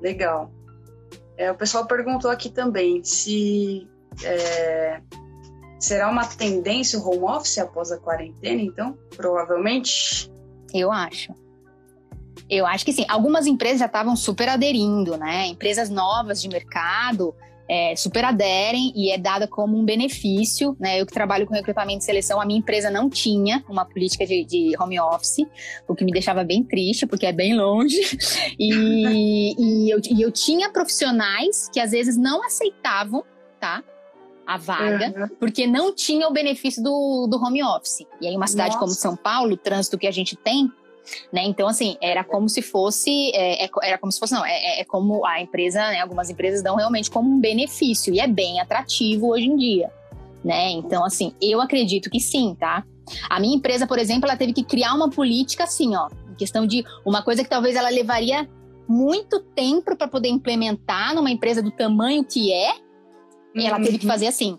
[0.01, 0.51] Legal.
[1.37, 3.89] É, o pessoal perguntou aqui também se
[4.25, 5.01] é,
[5.79, 8.97] será uma tendência o home office após a quarentena, então?
[9.17, 10.31] Provavelmente.
[10.73, 11.33] Eu acho.
[12.49, 13.05] Eu acho que sim.
[13.09, 15.47] Algumas empresas já estavam super aderindo, né?
[15.47, 17.35] Empresas novas de mercado
[17.69, 20.77] é, super aderem e é dada como um benefício.
[20.81, 21.01] Né?
[21.01, 24.45] Eu que trabalho com recrutamento e seleção, a minha empresa não tinha uma política de,
[24.45, 25.47] de home office,
[25.87, 27.99] o que me deixava bem triste, porque é bem longe.
[28.59, 33.25] E, e, eu, e eu tinha profissionais que às vezes não aceitavam,
[33.61, 33.85] tá?
[34.49, 35.29] a vaga, uhum.
[35.39, 38.07] porque não tinha o benefício do, do home office.
[38.19, 38.79] E aí, uma cidade Nossa.
[38.81, 40.73] como São Paulo, o trânsito que a gente tem,
[41.33, 41.43] né?
[41.45, 44.81] Então, assim, era como se fosse, é, é era como se fosse, não, é, é,
[44.81, 46.01] é como a empresa, né?
[46.01, 49.91] Algumas empresas dão realmente como um benefício e é bem atrativo hoje em dia,
[50.45, 50.71] né?
[50.71, 52.85] Então, assim, eu acredito que sim, tá?
[53.29, 56.67] A minha empresa, por exemplo, ela teve que criar uma política assim, ó, em questão
[56.67, 58.49] de uma coisa que talvez ela levaria
[58.89, 62.75] muito tempo para poder implementar numa empresa do tamanho que é,
[63.55, 64.13] e ela teve que uhum.
[64.13, 64.59] fazer assim.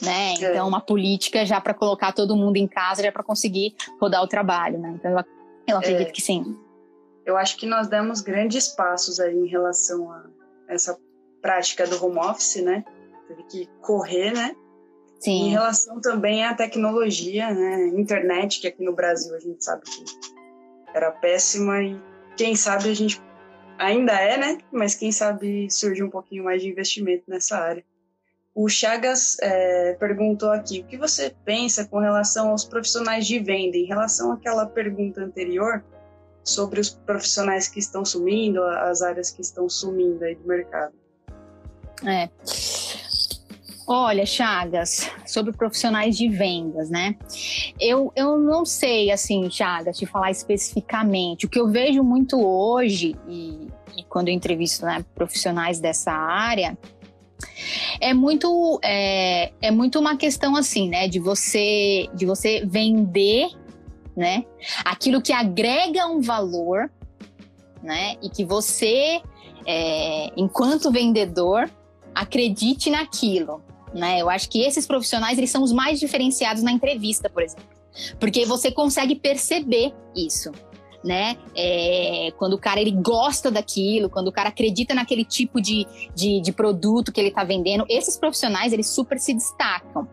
[0.00, 0.34] né?
[0.34, 0.34] É.
[0.34, 4.26] Então, uma política já para colocar todo mundo em casa, já para conseguir rodar o
[4.26, 4.94] trabalho, né?
[4.98, 5.24] Então, eu,
[5.66, 6.12] eu acredito é.
[6.12, 6.56] que sim.
[7.24, 10.24] Eu acho que nós demos grandes passos aí em relação a
[10.68, 10.98] essa
[11.40, 12.84] prática do home office, né?
[13.28, 14.56] Teve que correr, né?
[15.20, 15.46] Sim.
[15.46, 17.88] Em relação também à tecnologia, né?
[17.88, 20.04] Internet, que aqui no Brasil a gente sabe que
[20.94, 22.00] era péssima e
[22.36, 23.22] quem sabe a gente
[23.78, 24.58] ainda é, né?
[24.72, 27.84] Mas quem sabe surge um pouquinho mais de investimento nessa área.
[28.54, 33.76] O Chagas é, perguntou aqui: o que você pensa com relação aos profissionais de venda,
[33.76, 35.82] em relação àquela pergunta anterior
[36.44, 40.92] sobre os profissionais que estão sumindo, as áreas que estão sumindo aí do mercado?
[42.04, 42.28] É.
[43.86, 47.16] Olha, Chagas, sobre profissionais de vendas, né?
[47.80, 51.46] Eu, eu não sei, assim, Chagas, te falar especificamente.
[51.46, 56.76] O que eu vejo muito hoje, e, e quando eu entrevisto né, profissionais dessa área,
[58.00, 61.08] é muito, é, é muito uma questão assim, né?
[61.08, 63.48] De você, de você vender,
[64.16, 64.44] né?
[64.84, 66.90] Aquilo que agrega um valor,
[67.82, 68.16] né?
[68.22, 69.20] E que você,
[69.66, 71.70] é, enquanto vendedor,
[72.14, 73.62] acredite naquilo,
[73.94, 74.20] né?
[74.20, 77.64] Eu acho que esses profissionais eles são os mais diferenciados na entrevista, por exemplo,
[78.18, 80.50] porque você consegue perceber isso,
[81.04, 81.36] né?
[81.54, 86.40] É, quando o cara ele gosta daquilo, quando o cara acredita naquele tipo de, de,
[86.40, 90.08] de produto que ele está vendendo, esses profissionais eles super se destacam.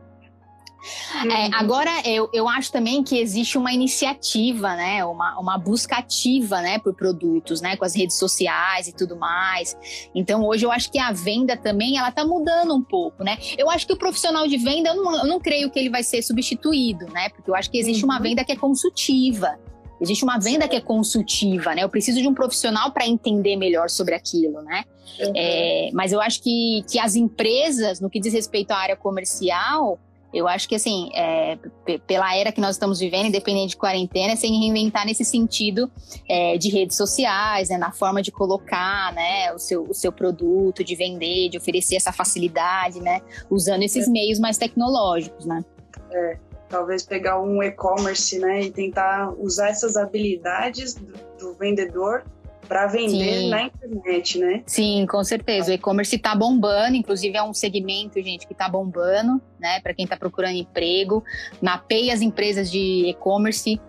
[1.13, 1.31] É, uhum.
[1.31, 5.03] É, agora, eu, eu acho também que existe uma iniciativa, né?
[5.03, 6.79] Uma, uma busca ativa, né?
[6.79, 7.75] Por produtos, né?
[7.75, 9.77] Com as redes sociais e tudo mais.
[10.15, 13.37] Então, hoje eu acho que a venda também, ela tá mudando um pouco, né?
[13.57, 16.03] Eu acho que o profissional de venda, eu não, eu não creio que ele vai
[16.03, 17.29] ser substituído, né?
[17.29, 18.11] Porque eu acho que existe uhum.
[18.11, 19.59] uma venda que é consultiva.
[20.01, 21.83] Existe uma venda que é consultiva, né?
[21.83, 24.83] Eu preciso de um profissional para entender melhor sobre aquilo, né?
[25.19, 25.33] Uhum.
[25.35, 29.99] É, mas eu acho que, que as empresas, no que diz respeito à área comercial,
[30.33, 31.57] eu acho que, assim, é,
[32.05, 35.91] pela era que nós estamos vivendo, independente de quarentena, é sem reinventar nesse sentido
[36.27, 40.83] é, de redes sociais, né, na forma de colocar né, o, seu, o seu produto,
[40.83, 44.11] de vender, de oferecer essa facilidade, né, usando esses é.
[44.11, 45.65] meios mais tecnológicos, né?
[46.11, 46.37] É,
[46.69, 52.23] talvez pegar um e-commerce, né, e tentar usar essas habilidades do, do vendedor
[52.67, 53.49] para vender Sim.
[53.49, 54.63] na internet, né?
[54.67, 55.71] Sim, com certeza.
[55.71, 59.79] O e-commerce está bombando, inclusive é um segmento, gente, que está bombando, né?
[59.81, 61.23] Para quem está procurando emprego,
[61.59, 63.81] mapeia as empresas de e-commerce,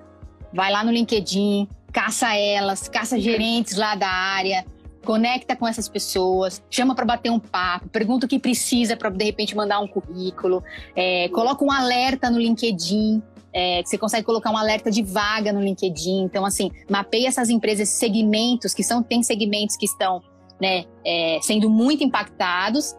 [0.50, 4.64] vai lá no LinkedIn, caça elas, caça gerentes lá da área,
[5.04, 9.24] conecta com essas pessoas, chama para bater um papo, pergunta o que precisa para de
[9.24, 10.62] repente mandar um currículo,
[10.94, 15.60] é, coloca um alerta no LinkedIn, é, você consegue colocar um alerta de vaga no
[15.60, 16.22] LinkedIn.
[16.22, 20.22] Então, assim, mapeia essas empresas, segmentos que são, tem segmentos que estão
[20.60, 22.94] né, é, sendo muito impactados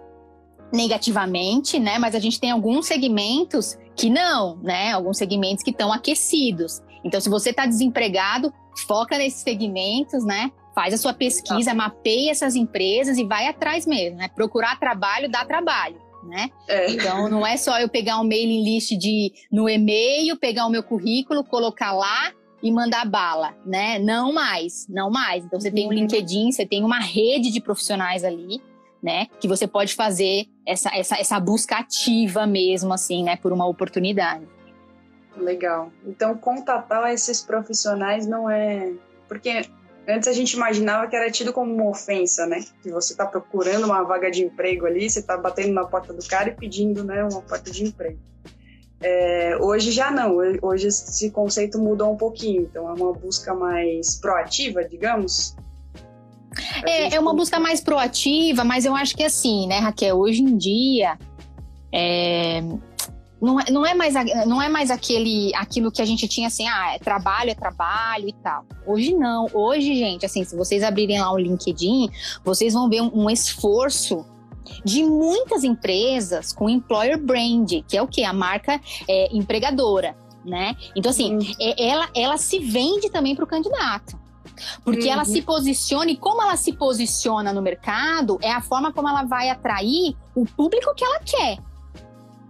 [0.73, 1.97] negativamente, né?
[1.99, 4.91] Mas a gente tem alguns segmentos que não, né?
[4.91, 6.81] Alguns segmentos que estão aquecidos.
[7.03, 8.53] Então, se você está desempregado,
[8.87, 10.51] foca nesses segmentos, né?
[10.73, 14.29] Faz a sua pesquisa, mapeia essas empresas e vai atrás mesmo, né?
[14.29, 16.49] Procurar trabalho dá trabalho né?
[16.67, 16.91] É.
[16.91, 20.83] Então não é só eu pegar um mailing list de no e-mail, pegar o meu
[20.83, 22.31] currículo, colocar lá
[22.61, 23.97] e mandar bala, né?
[23.99, 25.43] Não mais, não mais.
[25.43, 25.95] Então você tem um uhum.
[25.95, 28.61] LinkedIn, você tem uma rede de profissionais ali,
[29.01, 29.27] né?
[29.39, 33.35] Que você pode fazer essa, essa, essa busca ativa mesmo, assim, né?
[33.35, 34.47] Por uma oportunidade.
[35.35, 35.91] Legal.
[36.05, 38.91] Então contatar esses profissionais não é
[39.27, 39.65] porque
[40.07, 42.63] Antes a gente imaginava que era tido como uma ofensa, né?
[42.81, 46.25] Que você está procurando uma vaga de emprego ali, você está batendo na porta do
[46.25, 48.19] cara e pedindo, né, uma porta de emprego.
[49.03, 54.15] É, hoje já não, hoje esse conceito mudou um pouquinho, então é uma busca mais
[54.15, 55.55] proativa, digamos.
[56.85, 60.55] É, é uma busca mais proativa, mas eu acho que assim, né, Raquel, hoje em
[60.55, 61.17] dia
[61.91, 62.61] é,
[63.41, 64.13] não, é, não, é mais,
[64.45, 68.29] não é mais aquele, aquilo que a gente tinha assim, ah, é trabalho, é trabalho
[68.29, 68.63] e tal.
[68.85, 69.47] Hoje não.
[69.51, 72.09] Hoje, gente, assim, se vocês abrirem lá o LinkedIn,
[72.43, 74.23] vocês vão ver um, um esforço
[74.85, 78.23] de muitas empresas com employer brand, que é o que?
[78.23, 80.75] A marca é, empregadora, né?
[80.95, 81.53] Então, assim, uhum.
[81.59, 84.21] é, ela, ela se vende também para o candidato.
[84.83, 85.13] Porque uhum.
[85.13, 89.23] ela se posiciona e como ela se posiciona no mercado é a forma como ela
[89.23, 91.57] vai atrair o público que ela quer.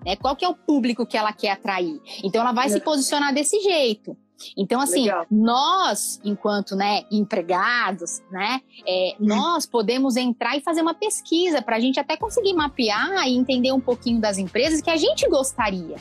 [0.05, 0.15] Né?
[0.15, 2.01] Qual que é o público que ela quer atrair?
[2.23, 4.17] Então ela vai se posicionar desse jeito.
[4.57, 5.25] Então, assim, Legal.
[5.29, 9.25] nós, enquanto né, empregados, né, é, hum.
[9.27, 13.71] nós podemos entrar e fazer uma pesquisa para a gente até conseguir mapear e entender
[13.71, 15.97] um pouquinho das empresas que a gente gostaria.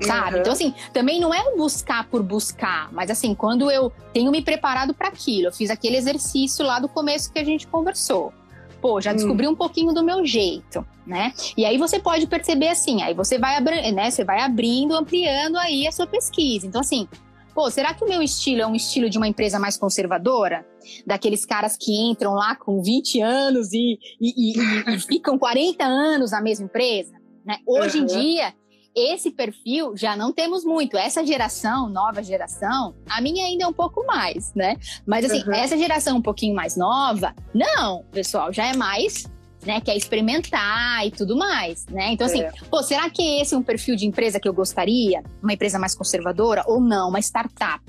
[0.00, 0.34] Sabe?
[0.34, 0.40] Uhum.
[0.42, 4.40] Então, assim, também não é um buscar por buscar, mas assim, quando eu tenho me
[4.40, 8.32] preparado para aquilo, eu fiz aquele exercício lá do começo que a gente conversou.
[8.80, 9.50] Pô, já descobri hum.
[9.50, 11.32] um pouquinho do meu jeito, né?
[11.56, 15.86] E aí você pode perceber assim, aí você vai, né, você vai abrindo, ampliando aí
[15.86, 16.66] a sua pesquisa.
[16.66, 17.08] Então, assim,
[17.54, 20.64] pô, será que o meu estilo é um estilo de uma empresa mais conservadora?
[21.06, 26.30] Daqueles caras que entram lá com 20 anos e, e, e, e ficam 40 anos
[26.30, 27.14] na mesma empresa?
[27.44, 27.56] Né?
[27.66, 28.04] Hoje uhum.
[28.04, 28.54] em dia,
[28.98, 30.96] esse perfil já não temos muito.
[30.96, 34.76] Essa geração, nova geração, a minha ainda é um pouco mais, né?
[35.06, 35.52] Mas assim, uhum.
[35.52, 39.26] essa geração um pouquinho mais nova, não, pessoal, já é mais
[39.68, 42.10] né, quer experimentar e tudo mais, né?
[42.12, 42.50] Então, assim, é.
[42.70, 45.22] pô, será que esse é um perfil de empresa que eu gostaria?
[45.42, 47.10] Uma empresa mais conservadora ou não?
[47.10, 47.82] Uma startup.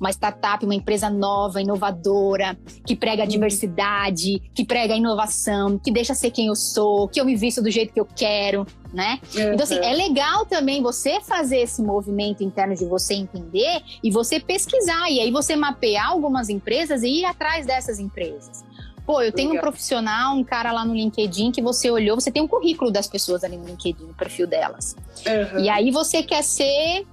[0.00, 3.28] Uma startup, uma empresa nova, inovadora, que prega hum.
[3.28, 7.60] diversidade, que prega a inovação, que deixa ser quem eu sou, que eu me visto
[7.60, 9.20] do jeito que eu quero, né?
[9.34, 9.52] Uhum.
[9.52, 14.40] Então, assim, é legal também você fazer esse movimento interno de você entender e você
[14.40, 15.10] pesquisar.
[15.10, 18.66] E aí você mapear algumas empresas e ir atrás dessas empresas.
[19.08, 22.42] Pô, eu tenho um profissional, um cara lá no LinkedIn que você olhou, você tem
[22.42, 24.94] um currículo das pessoas ali no LinkedIn, o perfil delas.
[25.26, 25.60] Uhum.
[25.60, 27.06] E aí você quer ser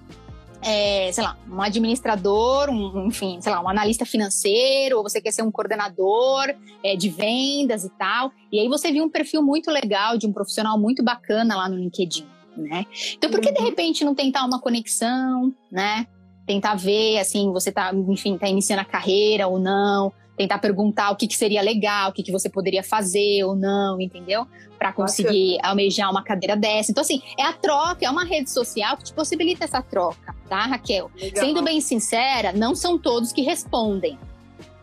[0.62, 5.32] é, sei lá, um administrador, um, enfim, sei lá, um analista financeiro, ou você quer
[5.32, 6.54] ser um coordenador
[6.84, 8.30] é, de vendas e tal.
[8.52, 11.78] E aí você viu um perfil muito legal de um profissional muito bacana lá no
[11.78, 12.28] LinkedIn,
[12.58, 12.86] né?
[13.14, 13.66] Então, por que de uhum.
[13.68, 16.06] repente não tentar uma conexão, né?
[16.46, 21.15] Tentar ver, assim, você tá, enfim, tá iniciando a carreira ou não, tentar perguntar o
[21.15, 24.45] que, que seria legal, o que, que você poderia fazer ou não, entendeu?
[24.78, 25.69] Para conseguir Nossa.
[25.69, 26.91] almejar uma cadeira dessa.
[26.91, 30.65] Então, assim, é a troca, é uma rede social que te possibilita essa troca, tá,
[30.65, 31.10] Raquel?
[31.15, 31.45] Legal.
[31.45, 34.17] Sendo bem sincera, não são todos que respondem.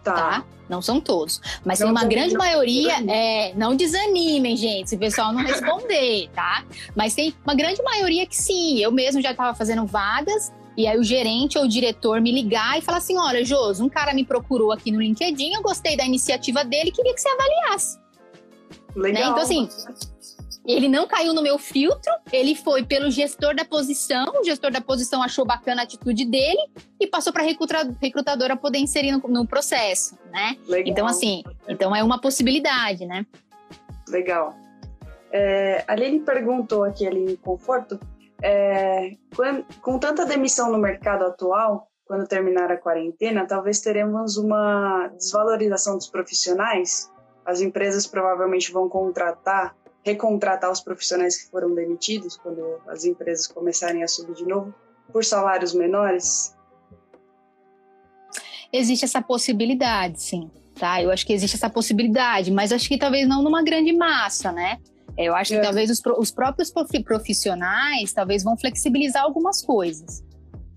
[0.02, 0.14] Tá.
[0.14, 0.44] tá?
[0.68, 1.40] Não são todos.
[1.64, 2.94] Mas não tem uma grande maioria.
[3.06, 6.64] É, não desanimem, gente, se o pessoal não responder, tá?
[6.96, 8.78] Mas tem uma grande maioria que sim.
[8.78, 12.78] Eu mesmo já estava fazendo vagas e aí o gerente ou o diretor me ligar
[12.78, 16.04] e falar assim: olha, Josi, um cara me procurou aqui no LinkedIn, eu gostei da
[16.04, 17.98] iniciativa dele, queria que você avaliasse.
[18.94, 19.22] Legal.
[19.22, 19.28] Né?
[19.30, 19.68] Então, assim,
[20.66, 24.80] ele não caiu no meu filtro, ele foi pelo gestor da posição, o gestor da
[24.80, 26.60] posição achou bacana a atitude dele
[27.00, 27.46] e passou para a
[28.00, 30.56] recrutadora poder inserir no, no processo, né?
[30.68, 30.92] Legal.
[30.92, 33.26] Então, assim, então é uma possibilidade, né?
[34.08, 34.54] Legal.
[35.32, 37.98] É, a Aline perguntou aqui conforto
[38.42, 45.08] é, com, com tanta demissão no mercado atual, quando terminar a quarentena, talvez teremos uma
[45.16, 47.10] desvalorização dos profissionais.
[47.46, 49.74] As empresas provavelmente vão contratar,
[50.04, 54.74] recontratar os profissionais que foram demitidos quando as empresas começarem a subir de novo
[55.12, 56.56] por salários menores.
[58.72, 60.50] Existe essa possibilidade, sim.
[60.78, 61.02] Tá?
[61.02, 64.78] Eu acho que existe essa possibilidade, mas acho que talvez não numa grande massa, né?
[65.16, 65.56] É, eu acho é.
[65.56, 66.72] que talvez os, os próprios
[67.04, 70.22] profissionais talvez vão flexibilizar algumas coisas.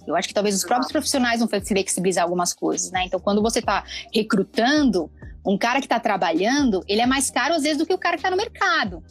[0.06, 3.06] Eu acho que talvez os próprios profissionais vão flexibilizar algumas coisas, né?
[3.06, 5.12] Então, quando você está recrutando,
[5.46, 8.16] um cara que está trabalhando, ele é mais caro às vezes do que o cara
[8.16, 9.04] que está no mercado.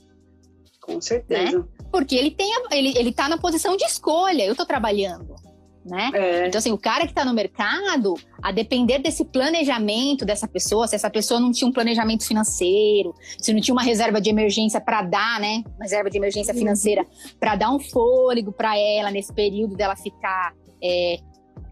[0.81, 1.59] Com certeza.
[1.59, 1.65] Né?
[1.91, 4.45] Porque ele tem a, ele, ele tá na posição de escolha.
[4.45, 5.35] Eu estou trabalhando
[5.85, 6.11] né?
[6.14, 6.47] É.
[6.47, 10.94] Então, assim, o cara que está no mercado, a depender desse planejamento dessa pessoa, se
[10.94, 15.03] essa pessoa não tinha um planejamento financeiro, se não tinha uma reserva de emergência para
[15.03, 15.62] dar, né?
[15.77, 16.59] Uma reserva de emergência uhum.
[16.59, 17.07] financeira
[17.38, 21.18] para dar um fôlego para ela nesse período dela ficar é,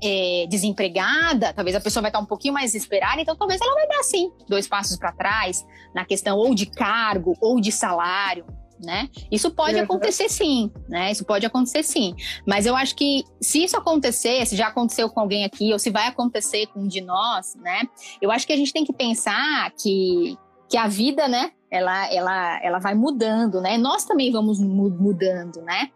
[0.03, 3.87] é, desempregada, talvez a pessoa vai estar um pouquinho mais desesperada, então talvez ela vai
[3.87, 8.45] dar sim dois passos para trás na questão ou de cargo ou de salário
[8.83, 9.09] né?
[9.31, 11.13] Isso pode acontecer sim, né?
[11.13, 12.15] Isso pode acontecer sim.
[12.47, 15.91] Mas eu acho que se isso acontecer, se já aconteceu com alguém aqui, ou se
[15.91, 17.83] vai acontecer com um de nós, né?
[18.21, 20.37] Eu acho que a gente tem que pensar que,
[20.69, 21.53] que a vida, né?
[21.71, 23.79] Ela, ela, ela vai mudando, né?
[23.79, 25.89] Nós também vamos mudando, né?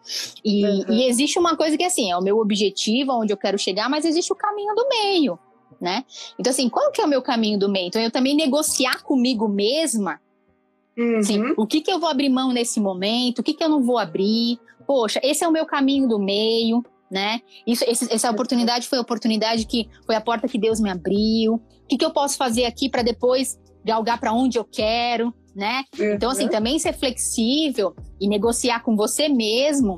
[0.45, 0.85] E, uhum.
[0.89, 4.05] e existe uma coisa que, assim, é o meu objetivo, onde eu quero chegar, mas
[4.05, 5.39] existe o caminho do meio,
[5.79, 6.03] né?
[6.39, 7.89] Então, assim, qual que é o meu caminho do meio?
[7.89, 10.19] Então, eu também negociar comigo mesma
[10.97, 11.19] Uhum.
[11.19, 13.41] Assim, o que, que eu vou abrir mão nesse momento?
[13.41, 14.59] O que, que eu não vou abrir?
[14.87, 17.41] Poxa, esse é o meu caminho do meio, né?
[17.67, 21.55] Isso, esse, essa oportunidade foi a oportunidade que foi a porta que Deus me abriu.
[21.55, 25.85] O que, que eu posso fazer aqui para depois galgar para onde eu quero, né?
[25.99, 26.15] Uhum.
[26.15, 29.97] Então, assim, também ser flexível e negociar com você mesmo,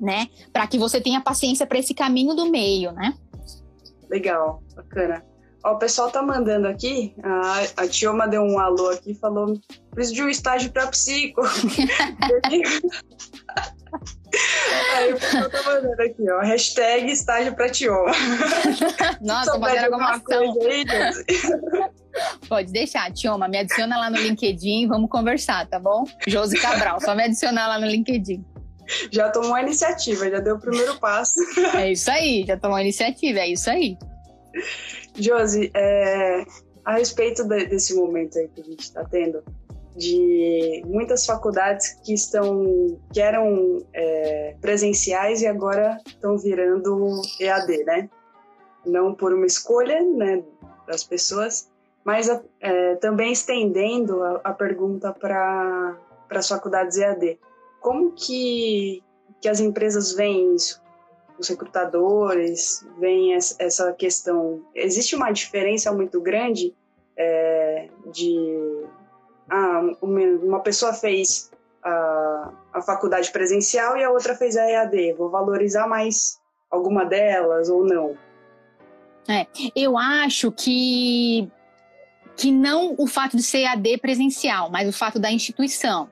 [0.00, 0.28] né?
[0.52, 3.14] Para que você tenha paciência para esse caminho do meio, né?
[4.10, 5.24] Legal, bacana.
[5.64, 9.58] Ó, o pessoal tá mandando aqui, a, a Tioma deu um alô aqui, falou,
[9.90, 11.42] preciso de um estágio para psico.
[14.94, 18.12] Aí o pessoal tá mandando aqui, ó, hashtag estágio pra Tioma.
[19.20, 20.54] Nossa, fazer alguma ação.
[20.62, 20.84] Aí,
[22.48, 26.04] Pode deixar, Tioma, me adiciona lá no LinkedIn, vamos conversar, tá bom?
[26.26, 28.44] Josi Cabral, só me adicionar lá no LinkedIn.
[29.10, 31.34] Já tomou a iniciativa, já deu o primeiro passo.
[31.74, 33.98] É isso aí, já tomou a iniciativa, é isso aí.
[35.18, 36.44] Josi, é,
[36.84, 39.42] a respeito de, desse momento aí que a gente está tendo,
[39.96, 48.08] de muitas faculdades que estão que eram é, presenciais e agora estão virando EAD, né?
[48.86, 50.42] Não por uma escolha, né,
[50.86, 51.68] das pessoas,
[52.04, 52.28] mas
[52.60, 55.98] é, também estendendo a, a pergunta para
[56.30, 57.38] as faculdades EAD.
[57.80, 59.02] Como que
[59.40, 60.82] que as empresas veem isso?
[61.38, 64.62] Os recrutadores veem essa questão?
[64.74, 66.74] Existe uma diferença muito grande
[67.16, 68.84] é, de
[69.50, 71.50] ah, uma pessoa fez
[71.82, 75.14] a, a faculdade presencial e a outra fez a EAD.
[75.14, 78.16] Vou valorizar mais alguma delas ou não?
[79.28, 81.50] É, eu acho que
[82.36, 86.08] que não o fato de ser EAD presencial, mas o fato da instituição.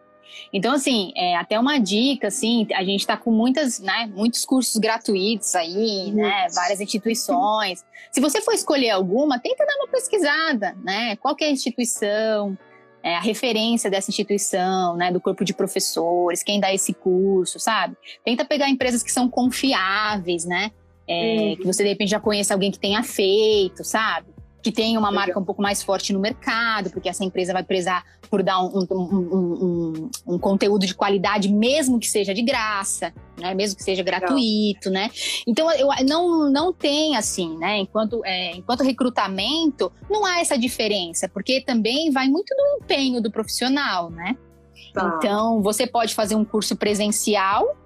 [0.53, 4.77] Então, assim, é, até uma dica, assim, a gente está com muitas, né, muitos cursos
[4.77, 7.85] gratuitos aí, né, várias instituições.
[8.11, 12.57] Se você for escolher alguma, tenta dar uma pesquisada, né, qual é a instituição,
[13.03, 17.97] é, a referência dessa instituição, né, do corpo de professores, quem dá esse curso, sabe?
[18.24, 20.72] Tenta pegar empresas que são confiáveis, né?
[21.09, 21.57] É, uhum.
[21.57, 24.37] Que você de repente já conheça alguém que tenha feito, sabe?
[24.66, 28.05] que tem uma marca um pouco mais forte no mercado, porque essa empresa vai prezar
[28.27, 33.55] por dar um, um, um, um conteúdo de qualidade, mesmo que seja de graça, né?
[33.55, 35.11] Mesmo que seja gratuito, né?
[35.47, 37.79] Então, eu não, não tem assim, né?
[37.79, 43.31] Enquanto, é, enquanto recrutamento, não há essa diferença, porque também vai muito do empenho do
[43.31, 44.37] profissional, né?
[44.93, 45.16] Tá.
[45.16, 47.77] Então, você pode fazer um curso presencial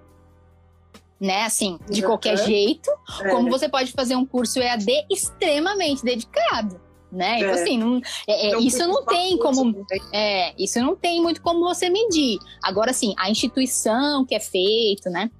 [1.20, 1.44] né?
[1.44, 3.28] Assim, de qualquer jeito, é.
[3.28, 6.80] como você pode fazer um curso EAD extremamente dedicado.
[7.12, 7.38] Né?
[7.38, 7.52] Então, é.
[7.52, 9.86] Então, assim, não, é, é isso não tem como.
[10.12, 12.38] É, isso não tem muito como você medir.
[12.62, 15.30] Agora, assim, a instituição que é feito, né?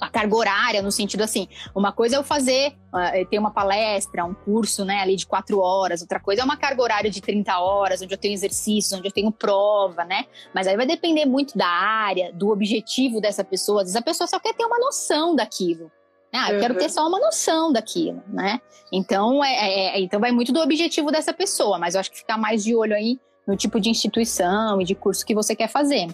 [0.00, 4.24] a carga horária, no sentido assim, uma coisa é eu fazer, uh, ter uma palestra,
[4.24, 7.58] um curso, né, ali de quatro horas, outra coisa é uma carga horária de 30
[7.58, 10.24] horas, onde eu tenho exercícios, onde eu tenho prova, né,
[10.54, 14.26] mas aí vai depender muito da área, do objetivo dessa pessoa, às vezes a pessoa
[14.26, 15.90] só quer ter uma noção daquilo,
[16.34, 16.60] ah, eu uhum.
[16.60, 18.60] quero ter só uma noção daquilo, né,
[18.92, 22.18] então, é, é, é, então vai muito do objetivo dessa pessoa, mas eu acho que
[22.18, 25.68] ficar mais de olho aí no tipo de instituição e de curso que você quer
[25.68, 26.08] fazer.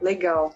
[0.00, 0.52] Legal.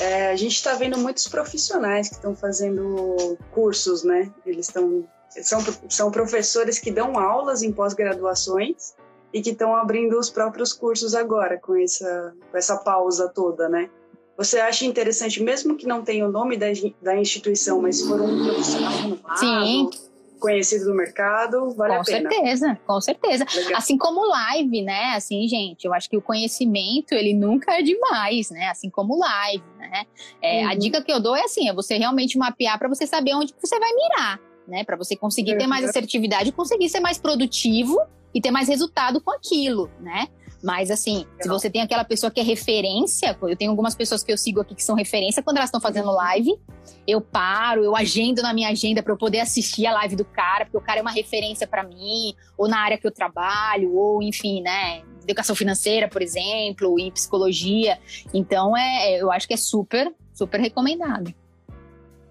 [0.00, 4.30] É, a gente está vendo muitos profissionais que estão fazendo cursos, né?
[4.46, 8.94] Eles estão são, são professores que dão aulas em pós-graduações
[9.32, 13.90] e que estão abrindo os próprios cursos agora com essa com essa pausa toda, né?
[14.38, 16.66] Você acha interessante, mesmo que não tenha o nome da,
[17.02, 19.90] da instituição, mas se for um profissional renomado, Sim
[20.38, 22.28] conhecido do mercado, vale com a pena.
[22.28, 23.46] Com certeza, com certeza.
[23.54, 23.78] Legal.
[23.78, 25.14] Assim como live, né?
[25.14, 28.68] Assim, gente, eu acho que o conhecimento, ele nunca é demais, né?
[28.68, 30.04] Assim como live, né?
[30.40, 30.70] É, uhum.
[30.70, 33.54] A dica que eu dou é assim, é você realmente mapear para você saber onde
[33.60, 34.84] você vai mirar, né?
[34.84, 35.58] Para você conseguir uhum.
[35.58, 38.00] ter mais assertividade, conseguir ser mais produtivo
[38.32, 40.28] e ter mais resultado com aquilo, né?
[40.62, 44.32] Mas assim, se você tem aquela pessoa que é referência, eu tenho algumas pessoas que
[44.32, 46.58] eu sigo aqui que são referência quando elas estão fazendo live,
[47.06, 50.64] eu paro, eu agendo na minha agenda para eu poder assistir a live do cara,
[50.64, 54.22] porque o cara é uma referência para mim, ou na área que eu trabalho, ou
[54.22, 57.98] enfim, né, educação financeira, por exemplo, em psicologia.
[58.34, 61.32] Então, é, é eu acho que é super, super recomendado.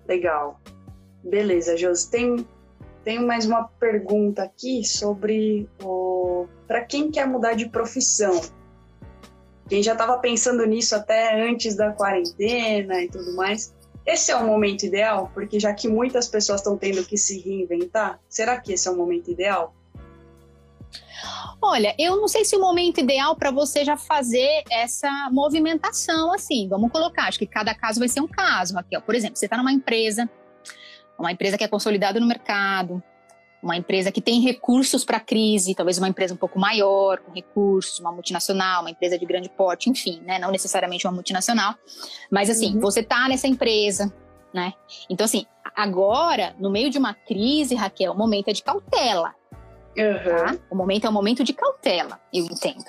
[0.07, 0.59] Legal.
[1.23, 2.09] Beleza, Josi.
[2.09, 2.47] Tem
[3.07, 8.41] tenho mais uma pergunta aqui sobre o para quem quer mudar de profissão.
[9.69, 13.73] Quem já estava pensando nisso até antes da quarentena e tudo mais.
[14.05, 18.19] Esse é o momento ideal, porque já que muitas pessoas estão tendo que se reinventar,
[18.27, 19.73] será que esse é o momento ideal?
[21.61, 26.67] Olha, eu não sei se o momento ideal para você já fazer essa movimentação assim.
[26.67, 29.01] Vamos colocar, acho que cada caso vai ser um caso, Raquel.
[29.01, 30.29] Por exemplo, você está numa empresa,
[31.17, 33.01] uma empresa que é consolidada no mercado,
[33.61, 37.31] uma empresa que tem recursos para a crise, talvez uma empresa um pouco maior, com
[37.31, 40.37] recursos, uma multinacional, uma empresa de grande porte, enfim, né?
[40.39, 41.75] Não necessariamente uma multinacional.
[42.31, 42.79] Mas assim, uhum.
[42.79, 44.13] você tá nessa empresa,
[44.53, 44.73] né?
[45.09, 45.45] Então, assim,
[45.75, 49.33] agora, no meio de uma crise, Raquel, o momento é de cautela.
[49.97, 50.45] Uhum.
[50.45, 50.55] Tá?
[50.69, 52.85] O momento é um momento de cautela, eu entendo.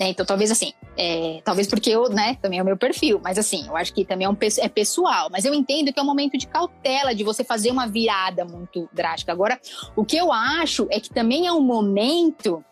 [0.00, 0.08] Né?
[0.08, 3.66] Então, talvez assim, é, talvez porque eu, né, também é o meu perfil, mas assim,
[3.66, 5.28] eu acho que também é, um, é pessoal.
[5.30, 8.88] Mas eu entendo que é um momento de cautela, de você fazer uma virada muito
[8.92, 9.32] drástica.
[9.32, 9.60] Agora,
[9.94, 12.64] o que eu acho é que também é um momento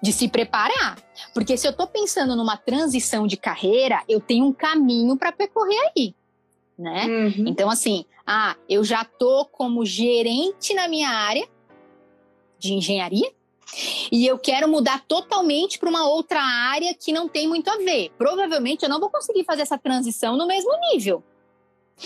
[0.00, 0.98] de se preparar.
[1.34, 5.78] Porque se eu estou pensando numa transição de carreira, eu tenho um caminho para percorrer
[5.96, 6.14] aí.
[6.78, 7.06] Né?
[7.06, 7.44] Uhum.
[7.48, 11.46] Então, assim, ah, eu já tô como gerente na minha área,
[12.62, 13.30] de engenharia
[14.10, 18.10] e eu quero mudar totalmente para uma outra área que não tem muito a ver.
[18.18, 21.22] Provavelmente eu não vou conseguir fazer essa transição no mesmo nível.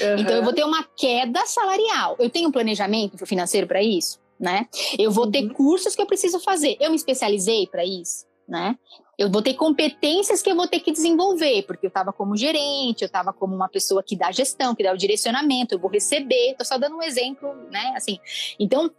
[0.00, 0.18] Uhum.
[0.18, 2.16] Então eu vou ter uma queda salarial.
[2.18, 4.68] Eu tenho um planejamento financeiro para isso, né?
[4.98, 5.54] Eu vou ter uhum.
[5.54, 6.76] cursos que eu preciso fazer.
[6.80, 8.78] Eu me especializei para isso, né?
[9.18, 13.00] Eu vou ter competências que eu vou ter que desenvolver, porque eu estava como gerente,
[13.00, 16.50] eu estava como uma pessoa que dá gestão, que dá o direcionamento, eu vou receber.
[16.50, 17.94] Estou só dando um exemplo, né?
[17.96, 18.18] Assim,
[18.60, 18.90] então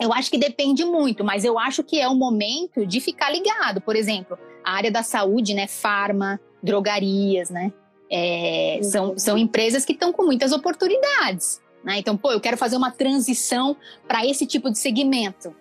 [0.00, 3.80] eu acho que depende muito, mas eu acho que é o momento de ficar ligado.
[3.80, 5.66] Por exemplo, a área da saúde, né?
[5.66, 7.72] Farma, drogarias, né?
[8.10, 11.60] É, são, são empresas que estão com muitas oportunidades.
[11.84, 11.98] Né?
[11.98, 13.76] Então, pô, eu quero fazer uma transição
[14.06, 15.54] para esse tipo de segmento.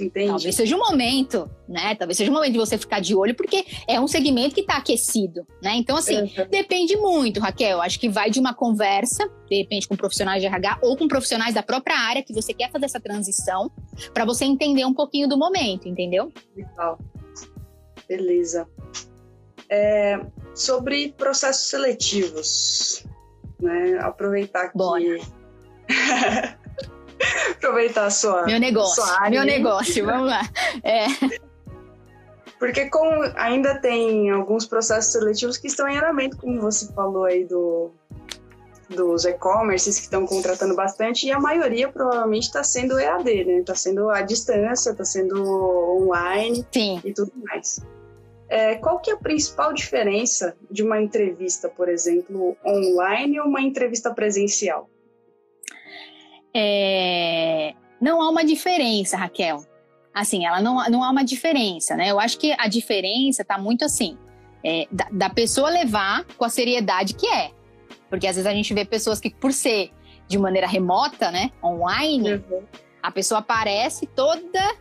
[0.00, 0.28] Entendi.
[0.28, 1.94] Talvez seja o momento, né?
[1.94, 4.76] Talvez seja o momento de você ficar de olho, porque é um segmento que está
[4.76, 5.74] aquecido, né?
[5.74, 6.48] Então, assim, uhum.
[6.50, 7.80] depende muito, Raquel.
[7.80, 11.54] Acho que vai de uma conversa, de repente, com profissionais de RH ou com profissionais
[11.54, 13.70] da própria área que você quer fazer essa transição,
[14.14, 16.32] para você entender um pouquinho do momento, entendeu?
[16.56, 16.98] Legal.
[18.08, 18.66] Beleza.
[19.68, 20.18] É,
[20.54, 23.04] sobre processos seletivos,
[23.60, 23.98] né?
[24.00, 24.78] Aproveitar que.
[24.78, 25.18] Bora.
[27.52, 28.44] Aproveitar a sua.
[28.44, 29.02] Meu negócio.
[29.02, 30.42] Sua área, meu negócio, vamos lá.
[30.82, 31.06] É.
[32.58, 37.44] Porque como ainda tem alguns processos seletivos que estão em andamento, como você falou aí
[37.46, 37.90] do,
[38.90, 43.58] dos e-commerces que estão contratando bastante, e a maioria provavelmente está sendo EAD, né?
[43.60, 45.42] Está sendo à distância, está sendo
[46.02, 47.00] online Sim.
[47.02, 47.80] e tudo mais.
[48.50, 53.62] É, qual que é a principal diferença de uma entrevista, por exemplo, online ou uma
[53.62, 54.89] entrevista presencial?
[56.54, 57.74] É...
[58.00, 59.64] Não há uma diferença, Raquel.
[60.12, 62.10] Assim, ela não, não há uma diferença, né?
[62.10, 64.18] Eu acho que a diferença está muito assim,
[64.64, 67.52] é, da, da, pessoa levar com a seriedade que é.
[68.08, 69.90] Porque às vezes a gente vê pessoas que, por ser
[70.26, 72.62] de maneira remota, né, online, uhum.
[73.02, 74.76] a pessoa aparece toda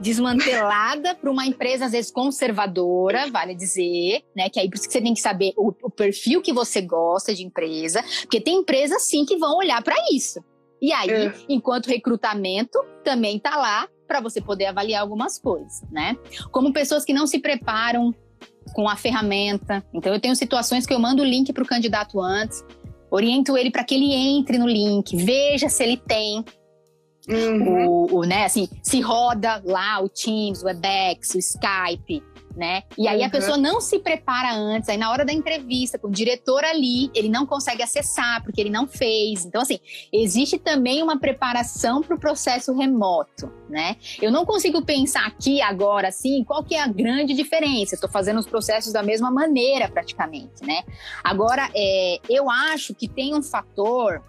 [0.00, 4.50] desmantelada para uma empresa, às vezes, conservadora, vale dizer, né?
[4.50, 7.34] Que aí por isso que você tem que saber o, o perfil que você gosta
[7.34, 10.44] de empresa, porque tem empresas sim que vão olhar para isso.
[10.84, 11.34] E aí, é.
[11.48, 16.14] enquanto recrutamento, também tá lá para você poder avaliar algumas coisas, né?
[16.52, 18.14] Como pessoas que não se preparam
[18.74, 19.82] com a ferramenta.
[19.94, 22.62] Então, eu tenho situações que eu mando o link para o candidato antes,
[23.10, 26.44] oriento ele para que ele entre no link, veja se ele tem
[27.30, 27.88] uhum.
[27.88, 32.22] o, o, né, assim, se roda lá o Teams, o Webex, o Skype,
[32.56, 32.82] né?
[32.96, 33.26] E aí uhum.
[33.26, 37.10] a pessoa não se prepara antes, aí na hora da entrevista com o diretor ali,
[37.14, 39.44] ele não consegue acessar porque ele não fez.
[39.44, 39.78] Então assim,
[40.12, 43.96] existe também uma preparação para o processo remoto, né?
[44.20, 47.94] Eu não consigo pensar aqui agora assim, qual que é a grande diferença?
[47.94, 50.82] Estou fazendo os processos da mesma maneira praticamente, né?
[51.22, 54.22] Agora, é, eu acho que tem um fator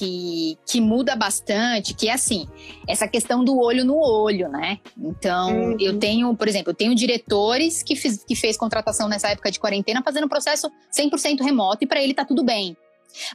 [0.00, 2.48] que, que muda bastante, que é assim,
[2.88, 4.78] essa questão do olho no olho, né?
[4.96, 5.76] Então, uhum.
[5.78, 9.60] eu tenho, por exemplo, eu tenho diretores que, fiz, que fez contratação nessa época de
[9.60, 12.74] quarentena fazendo processo 100% remoto e para ele tá tudo bem.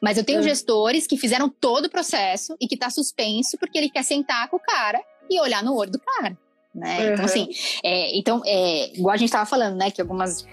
[0.01, 0.43] Mas eu tenho uhum.
[0.43, 4.57] gestores que fizeram todo o processo e que tá suspenso porque ele quer sentar com
[4.57, 4.99] o cara
[5.29, 6.35] e olhar no olho do cara.
[6.73, 6.97] Né?
[6.97, 7.13] Uhum.
[7.13, 7.47] Então, assim,
[7.83, 9.91] é, então, é, igual a gente estava falando, né?
[9.91, 10.45] Que algumas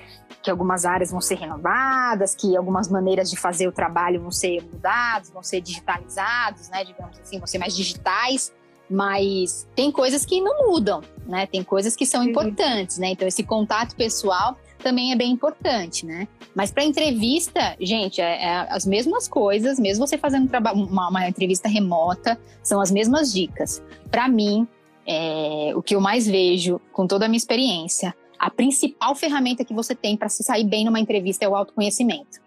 [0.43, 4.63] que algumas áreas vão ser renovadas, que algumas maneiras de fazer o trabalho vão ser
[4.63, 8.53] mudadas, vão ser digitalizados, né, digamos assim, vão ser mais digitais,
[8.91, 11.47] mas tem coisas que não mudam, né?
[11.47, 13.09] Tem coisas que são importantes, né?
[13.09, 16.29] Então esse contato pessoal também é bem importante, né?
[16.55, 21.69] Mas para entrevista, gente, é, é, as mesmas coisas, mesmo você fazendo uma, uma entrevista
[21.69, 23.83] remota, são as mesmas dicas.
[24.11, 24.69] Para mim,
[25.07, 29.73] é, o que eu mais vejo com toda a minha experiência a principal ferramenta que
[29.73, 32.41] você tem para se sair bem numa entrevista é o autoconhecimento.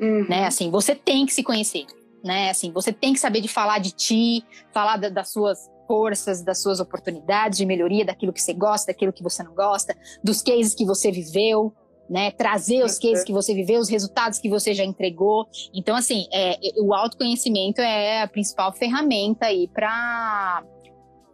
[0.00, 0.26] Uhum.
[0.26, 0.46] Né?
[0.46, 1.84] Assim, você tem que se conhecer,
[2.24, 2.48] né?
[2.48, 6.62] Assim, você tem que saber de falar de ti, falar da, das suas forças, das
[6.62, 10.74] suas oportunidades de melhoria, daquilo que você gosta, daquilo que você não gosta, dos cases
[10.74, 11.70] que você viveu,
[12.08, 12.30] né?
[12.30, 15.46] Trazer os cases que você viveu, os resultados que você já entregou.
[15.74, 20.64] Então, assim, é, o autoconhecimento é a principal ferramenta aí para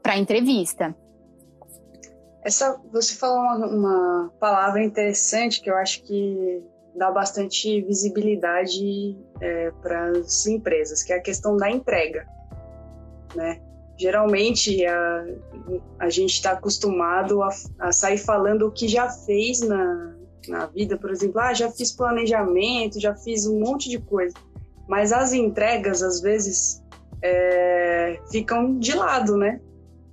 [0.03, 0.93] para entrevista.
[2.45, 6.63] Essa, você falou uma, uma, palavra interessante que eu acho que
[6.95, 12.27] dá bastante visibilidade é, para as empresas, que é a questão da entrega,
[13.35, 13.61] né?
[13.97, 15.25] Geralmente a,
[16.01, 20.17] a gente está acostumado a, a, sair falando o que já fez na,
[20.49, 24.35] na vida, por exemplo, ah, já fiz planejamento, já fiz um monte de coisa,
[24.89, 26.83] mas as entregas às vezes
[27.23, 29.61] é, ficam de lado, né?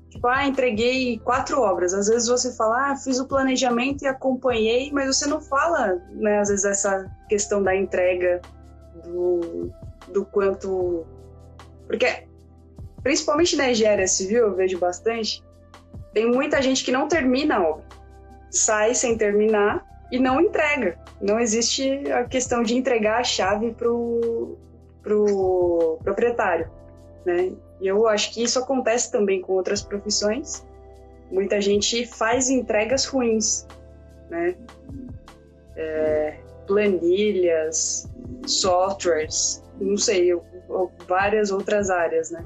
[0.09, 1.93] Tipo, ah, entreguei quatro obras.
[1.93, 6.39] Às vezes você fala, ah, fiz o planejamento e acompanhei, mas você não fala, né,
[6.39, 8.41] às vezes, essa questão da entrega,
[9.03, 9.71] do,
[10.07, 11.05] do quanto.
[11.87, 12.23] Porque,
[13.03, 15.43] principalmente na engenharia civil, eu vejo bastante,
[16.13, 17.85] tem muita gente que não termina a obra.
[18.49, 20.97] Sai sem terminar e não entrega.
[21.21, 24.57] Não existe a questão de entregar a chave para o
[25.03, 26.69] pro proprietário,
[27.25, 27.51] né?
[27.81, 30.65] E eu acho que isso acontece também com outras profissões.
[31.31, 33.65] Muita gente faz entregas ruins,
[34.29, 34.55] né?
[35.75, 38.09] É, planilhas,
[38.45, 40.37] softwares, não sei,
[41.07, 42.43] várias outras áreas, né?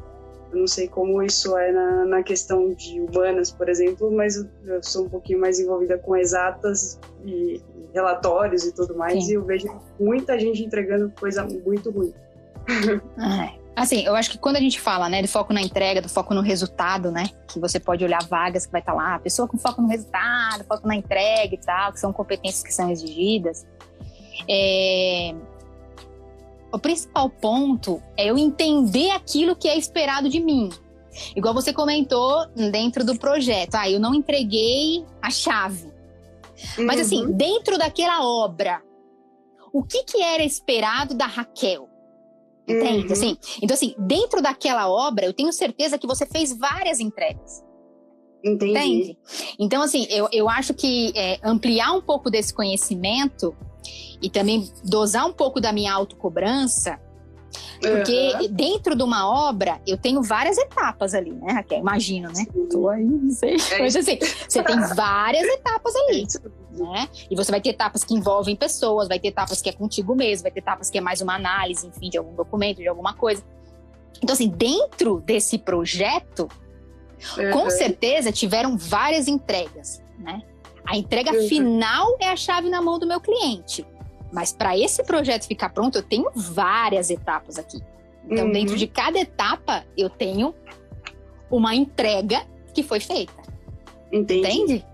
[0.51, 4.83] Eu não sei como isso é na, na questão de humanas, por exemplo, mas eu,
[4.83, 9.31] sou um pouquinho mais envolvida com exatas e, e relatórios e tudo mais, Sim.
[9.31, 9.67] e eu vejo
[9.99, 12.13] muita gente entregando coisa muito ruim.
[13.19, 13.62] É.
[13.75, 16.33] Assim, eu acho que quando a gente fala, né, do foco na entrega, do foco
[16.33, 19.57] no resultado, né, que você pode olhar vagas que vai estar tá lá, pessoa com
[19.57, 23.65] foco no resultado, foco na entrega e tal, que são competências que são exigidas.
[24.47, 25.33] É...
[26.71, 30.69] O principal ponto é eu entender aquilo que é esperado de mim.
[31.35, 35.91] Igual você comentou dentro do projeto, ah, eu não entreguei a chave.
[36.77, 36.85] Uhum.
[36.85, 37.31] Mas assim, uhum.
[37.31, 38.81] dentro daquela obra,
[39.71, 41.89] o que que era esperado da Raquel?
[42.67, 43.07] Entende?
[43.07, 43.11] Uhum.
[43.11, 47.63] Assim, então, assim, dentro daquela obra, eu tenho certeza que você fez várias entregas.
[48.43, 48.71] Entendi.
[48.71, 49.17] Entende?
[49.59, 53.55] Então, assim, eu, eu acho que é, ampliar um pouco desse conhecimento
[54.21, 56.99] e também dosar um pouco da minha autocobrança,
[57.81, 58.47] porque uhum.
[58.49, 61.79] dentro de uma obra, eu tenho várias etapas ali, né, Raquel?
[61.79, 62.45] Imagino, né?
[62.69, 63.57] Tô aí, não sei.
[63.71, 66.23] É Mas assim, você tem várias etapas ali.
[66.23, 67.07] É né?
[67.29, 70.43] E você vai ter etapas que envolvem pessoas, vai ter etapas que é contigo mesmo,
[70.43, 73.43] vai ter etapas que é mais uma análise, enfim, de algum documento, de alguma coisa.
[74.21, 76.47] Então, assim, dentro desse projeto,
[77.37, 77.51] uhum.
[77.51, 80.41] com certeza tiveram várias entregas, né?
[80.85, 81.47] A entrega uhum.
[81.47, 83.85] final é a chave na mão do meu cliente.
[84.33, 87.79] Mas para esse projeto ficar pronto, eu tenho várias etapas aqui.
[88.25, 88.51] Então, uhum.
[88.51, 90.55] dentro de cada etapa, eu tenho
[91.51, 93.33] uma entrega que foi feita.
[94.11, 94.39] Entendi.
[94.39, 94.85] Entende?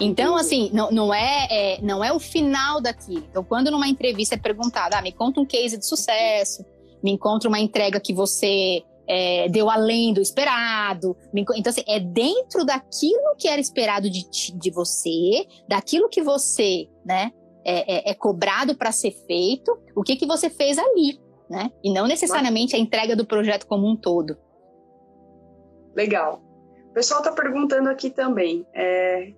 [0.00, 3.24] Então, assim, não, não, é, é, não é o final daquilo.
[3.28, 6.64] Então, quando numa entrevista é perguntado, ah, me conta um case de sucesso,
[7.02, 11.14] me encontra uma entrega que você é, deu além do esperado.
[11.34, 17.32] Então, assim, é dentro daquilo que era esperado de, de você, daquilo que você, né,
[17.68, 21.70] é, é, é cobrado para ser feito, o que, que você fez ali, né?
[21.84, 24.38] E não necessariamente a entrega do projeto como um todo.
[25.94, 26.42] Legal.
[26.90, 28.66] O pessoal está perguntando aqui também.
[28.74, 29.32] É,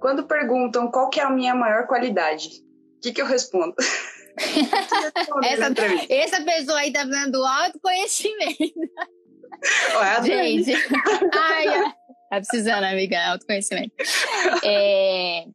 [0.00, 2.48] quando perguntam qual que é a minha maior qualidade,
[2.96, 3.74] o que, que eu respondo?
[5.42, 5.66] essa,
[6.08, 8.80] essa pessoa aí tá dando autoconhecimento.
[9.96, 10.72] Ué, Gente,
[11.32, 11.92] ai,
[12.30, 13.94] tá precisando, amiga, autoconhecimento.
[14.64, 15.46] É,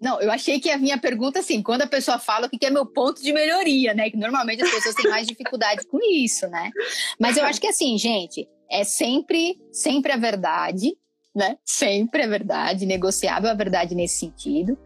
[0.00, 2.70] não, eu achei que a minha pergunta, assim, quando a pessoa fala o que é
[2.70, 4.08] meu ponto de melhoria, né?
[4.08, 6.70] Que normalmente as pessoas têm mais dificuldade com isso, né?
[7.18, 10.96] Mas eu acho que, assim, gente, é sempre, sempre a verdade,
[11.34, 11.58] né?
[11.66, 14.78] Sempre a verdade, negociável a verdade nesse sentido.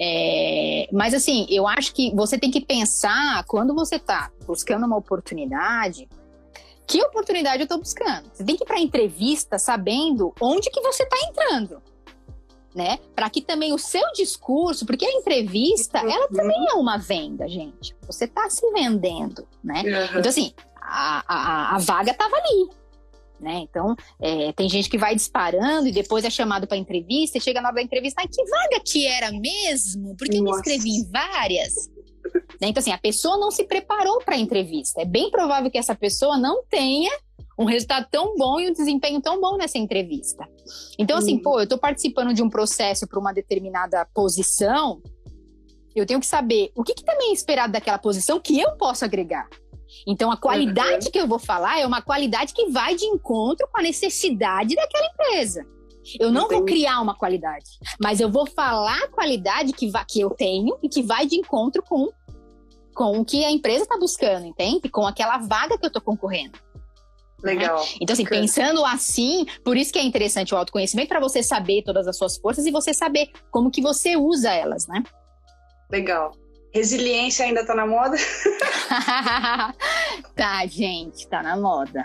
[0.00, 4.96] É, mas, assim, eu acho que você tem que pensar, quando você está buscando uma
[4.96, 6.08] oportunidade,
[6.88, 8.28] que oportunidade eu estou buscando?
[8.32, 11.80] Você tem que ir para entrevista sabendo onde que você está entrando
[12.76, 12.98] né?
[13.14, 16.10] Para que também o seu discurso, porque a entrevista, uhum.
[16.10, 17.96] ela também é uma venda, gente.
[18.06, 19.82] Você está se vendendo, né?
[19.82, 20.18] Uhum.
[20.18, 22.68] Então, assim, a, a, a vaga estava ali.
[23.40, 23.66] Né?
[23.68, 27.62] Então, é, tem gente que vai disparando e depois é chamado para entrevista e chega
[27.62, 30.14] na hora da entrevista, ah, que vaga que era mesmo?
[30.16, 31.88] Porque eu me inscrevi em várias.
[32.60, 32.68] Né?
[32.68, 35.00] Então, assim, a pessoa não se preparou para a entrevista.
[35.00, 37.10] É bem provável que essa pessoa não tenha
[37.58, 40.46] um resultado tão bom e um desempenho tão bom nessa entrevista.
[40.98, 41.42] Então, assim, uhum.
[41.42, 45.00] pô, eu estou participando de um processo para uma determinada posição,
[45.94, 49.04] eu tenho que saber o que, que também é esperado daquela posição que eu posso
[49.04, 49.48] agregar.
[50.06, 51.12] Então, a qualidade uhum.
[51.12, 55.06] que eu vou falar é uma qualidade que vai de encontro com a necessidade daquela
[55.06, 55.66] empresa.
[56.20, 56.54] Eu não Entendi.
[56.54, 57.64] vou criar uma qualidade,
[58.00, 61.82] mas eu vou falar a qualidade que, que eu tenho e que vai de encontro
[61.82, 62.10] com,
[62.94, 64.88] com o que a empresa está buscando, entende?
[64.88, 66.58] Com aquela vaga que eu estou concorrendo.
[67.42, 67.52] Né?
[67.52, 67.80] Legal.
[67.80, 67.86] Né?
[68.00, 72.06] Então, assim, pensando assim, por isso que é interessante o autoconhecimento, para você saber todas
[72.06, 75.02] as suas forças e você saber como que você usa elas, né?
[75.90, 76.32] Legal.
[76.72, 78.16] Resiliência ainda tá na moda?
[80.36, 82.04] tá, gente, tá na moda.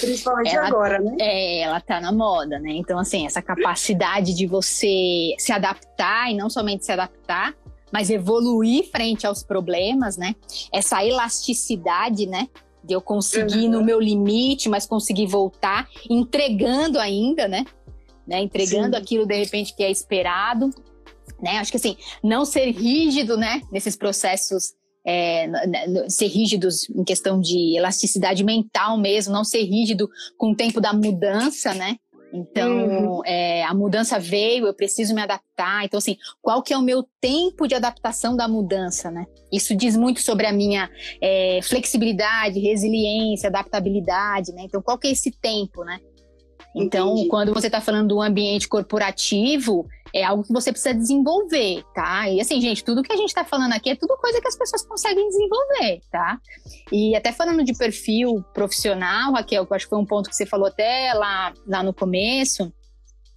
[0.00, 1.16] Principalmente ela, agora, né?
[1.20, 2.70] É, ela tá na moda, né?
[2.70, 7.54] Então, assim, essa capacidade de você se adaptar e não somente se adaptar,
[7.92, 10.34] mas evoluir frente aos problemas, né?
[10.72, 12.48] Essa elasticidade, né?
[12.84, 13.72] De eu conseguir uhum.
[13.72, 17.64] no meu limite, mas conseguir voltar, entregando ainda, né?
[18.26, 18.40] né?
[18.40, 19.02] Entregando Sim.
[19.02, 20.70] aquilo de repente que é esperado,
[21.40, 21.58] né?
[21.58, 23.60] Acho que assim, não ser rígido, né?
[23.70, 24.74] Nesses processos,
[25.06, 25.48] é,
[26.08, 30.08] ser rígidos em questão de elasticidade mental mesmo, não ser rígido
[30.38, 31.96] com o tempo da mudança, né?
[32.36, 33.24] Então, uhum.
[33.24, 35.84] é, a mudança veio, eu preciso me adaptar.
[35.84, 39.24] Então, assim, qual que é o meu tempo de adaptação da mudança, né?
[39.52, 44.62] Isso diz muito sobre a minha é, flexibilidade, resiliência, adaptabilidade, né?
[44.64, 46.00] Então, qual que é esse tempo, né?
[46.74, 47.28] Então, Entendi.
[47.28, 52.28] quando você está falando do ambiente corporativo, é algo que você precisa desenvolver, tá?
[52.30, 54.56] E assim, gente, tudo que a gente está falando aqui é tudo coisa que as
[54.56, 56.38] pessoas conseguem desenvolver, tá?
[56.92, 60.36] E até falando de perfil profissional, Raquel, que eu acho que foi um ponto que
[60.36, 62.72] você falou até lá, lá no começo,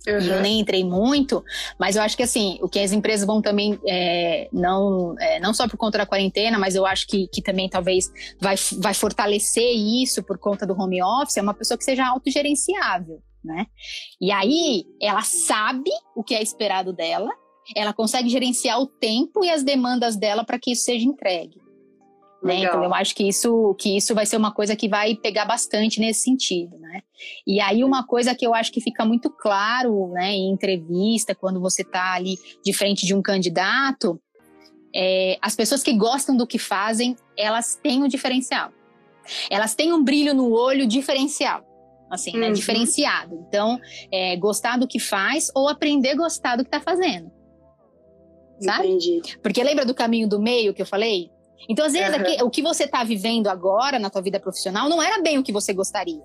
[0.08, 0.20] Uhum.
[0.20, 1.44] Eu nem entrei muito,
[1.78, 5.54] mas eu acho que assim, o que as empresas vão também, é, não, é, não
[5.54, 8.10] só por conta da quarentena, mas eu acho que, que também talvez
[8.40, 13.22] vai, vai fortalecer isso por conta do home office, é uma pessoa que seja autogerenciável,
[13.48, 13.66] né?
[14.22, 17.32] E aí ela sabe o que é esperado dela,
[17.76, 21.58] ela consegue gerenciar o tempo e as demandas dela para que isso seja entregue.
[22.44, 22.60] Né?
[22.60, 26.00] Então eu acho que isso, que isso vai ser uma coisa que vai pegar bastante
[26.00, 27.02] nesse sentido, né?
[27.48, 31.60] E aí uma coisa que eu acho que fica muito claro, né, em entrevista, quando
[31.60, 34.22] você está ali de frente de um candidato,
[34.96, 38.72] é, as pessoas que gostam do que fazem, elas têm um diferencial.
[39.50, 41.66] Elas têm um brilho no olho diferencial,
[42.10, 42.48] assim, né, uhum.
[42.50, 43.46] né, diferenciado.
[43.48, 43.80] Então,
[44.12, 47.32] é, gostar do que faz ou aprender a gostar do que está fazendo.
[48.60, 48.88] Sabe?
[48.88, 49.22] Entendi.
[49.42, 51.30] Porque lembra do caminho do meio que eu falei?
[51.70, 52.22] Então, às vezes, uhum.
[52.22, 55.44] aqui, o que você está vivendo agora na tua vida profissional não era bem o
[55.44, 56.22] que você gostaria.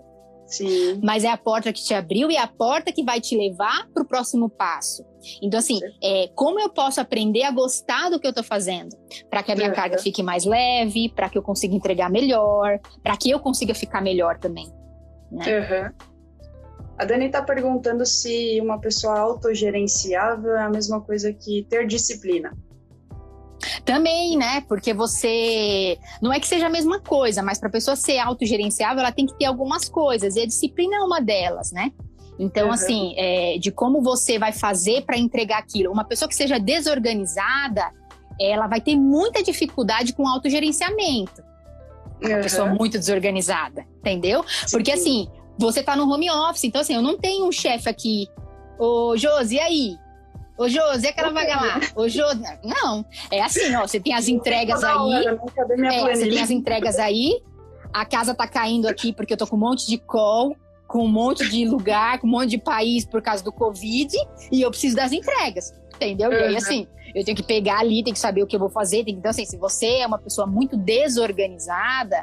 [0.46, 1.00] Sim.
[1.02, 3.88] Mas é a porta que te abriu e é a porta que vai te levar
[3.92, 5.04] para o próximo passo.
[5.40, 8.94] Então, assim, é, como eu posso aprender a gostar do que eu estou fazendo?
[9.30, 9.74] Para que a minha uhum.
[9.74, 14.02] carga fique mais leve, para que eu consiga entregar melhor, para que eu consiga ficar
[14.02, 14.70] melhor também.
[15.32, 15.44] Né?
[15.58, 16.12] Uhum.
[16.98, 22.56] A Dani está perguntando se uma pessoa autogerenciável é a mesma coisa que ter disciplina.
[23.84, 24.60] Também, né?
[24.68, 25.98] Porque você.
[26.20, 29.26] Não é que seja a mesma coisa, mas para a pessoa ser autogerenciável, ela tem
[29.26, 30.36] que ter algumas coisas.
[30.36, 31.90] E a disciplina é uma delas, né?
[32.38, 32.72] Então, uhum.
[32.72, 35.92] assim, é, de como você vai fazer para entregar aquilo.
[35.92, 37.90] Uma pessoa que seja desorganizada,
[38.40, 41.42] ela vai ter muita dificuldade com autogerenciamento.
[42.22, 42.42] Uma uhum.
[42.42, 44.44] pessoa muito desorganizada, entendeu?
[44.70, 48.28] Porque, assim, você tá no home office, então, assim, eu não tenho um chefe aqui.
[48.78, 49.96] Ô, Josi, e aí?
[50.56, 51.80] Ô, Josi, aquela vaga lá.
[51.94, 52.42] Ô, Josi.
[52.64, 53.86] Não, é assim, ó.
[53.86, 55.26] Você tem as entregas aí.
[55.26, 57.40] É, você tem as entregas aí.
[57.92, 60.56] A casa tá caindo aqui porque eu tô com um monte de call,
[60.86, 64.16] com um monte de lugar, com um monte de país por causa do Covid.
[64.50, 65.72] E eu preciso das entregas.
[65.94, 66.30] Entendeu?
[66.30, 66.36] Uhum.
[66.36, 68.70] E aí, assim, eu tenho que pegar ali, tenho que saber o que eu vou
[68.70, 69.04] fazer.
[69.06, 72.22] Então, assim, se você é uma pessoa muito desorganizada,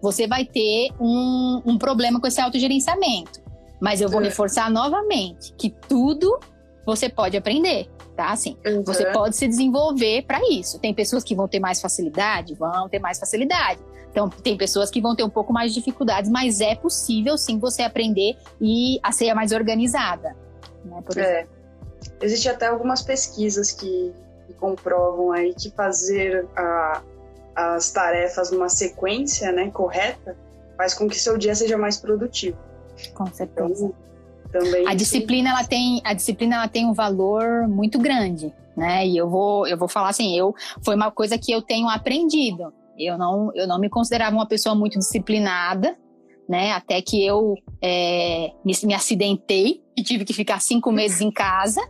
[0.00, 3.40] você vai ter um, um problema com esse autogerenciamento.
[3.80, 6.38] Mas eu vou reforçar novamente que tudo
[6.84, 8.30] você pode aprender, tá?
[8.30, 8.82] Assim, uhum.
[8.82, 10.78] você pode se desenvolver para isso.
[10.78, 13.80] Tem pessoas que vão ter mais facilidade, vão ter mais facilidade.
[14.10, 17.58] Então, tem pessoas que vão ter um pouco mais de dificuldades, mas é possível sim
[17.58, 20.34] você aprender e a ser mais organizada.
[20.84, 21.46] Né, por é.
[22.22, 24.27] Existem até algumas pesquisas que, que,
[24.58, 27.02] comprovam aí que fazer a,
[27.54, 30.36] as tarefas numa sequência né, correta
[30.76, 32.56] faz com que seu dia seja mais produtivo.
[33.14, 33.84] Com certeza.
[33.84, 33.94] Então,
[34.50, 39.16] também a disciplina ela tem a disciplina ela tem um valor muito grande né e
[39.16, 43.18] eu vou eu vou falar assim eu foi uma coisa que eu tenho aprendido eu
[43.18, 45.96] não eu não me considerava uma pessoa muito disciplinada
[46.48, 51.30] né até que eu é, me, me acidentei e tive que ficar cinco meses em
[51.30, 51.82] casa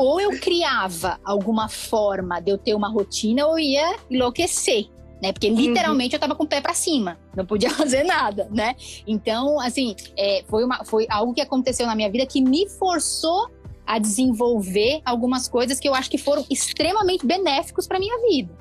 [0.00, 4.88] ou eu criava alguma forma de eu ter uma rotina ou ia enlouquecer
[5.20, 5.32] né?
[5.32, 5.56] Porque uhum.
[5.56, 6.16] literalmente uhum.
[6.16, 8.74] eu tava com o pé para cima, não podia fazer nada, né?
[9.06, 13.50] Então, assim, é, foi, uma, foi algo que aconteceu na minha vida que me forçou
[13.86, 18.52] a desenvolver algumas coisas que eu acho que foram extremamente benéficos para minha vida.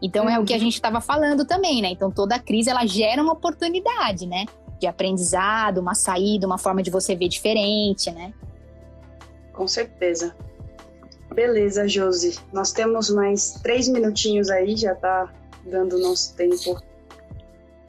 [0.00, 0.30] Então uhum.
[0.30, 0.62] é o que a uhum.
[0.62, 1.90] gente estava falando também, né?
[1.90, 4.44] Então toda crise ela gera uma oportunidade, né?
[4.78, 8.32] De aprendizado, uma saída, uma forma de você ver diferente, né?
[9.52, 10.36] Com certeza.
[11.36, 12.38] Beleza, Josi.
[12.50, 15.30] Nós temos mais três minutinhos aí, já tá
[15.66, 16.82] dando nosso tempo.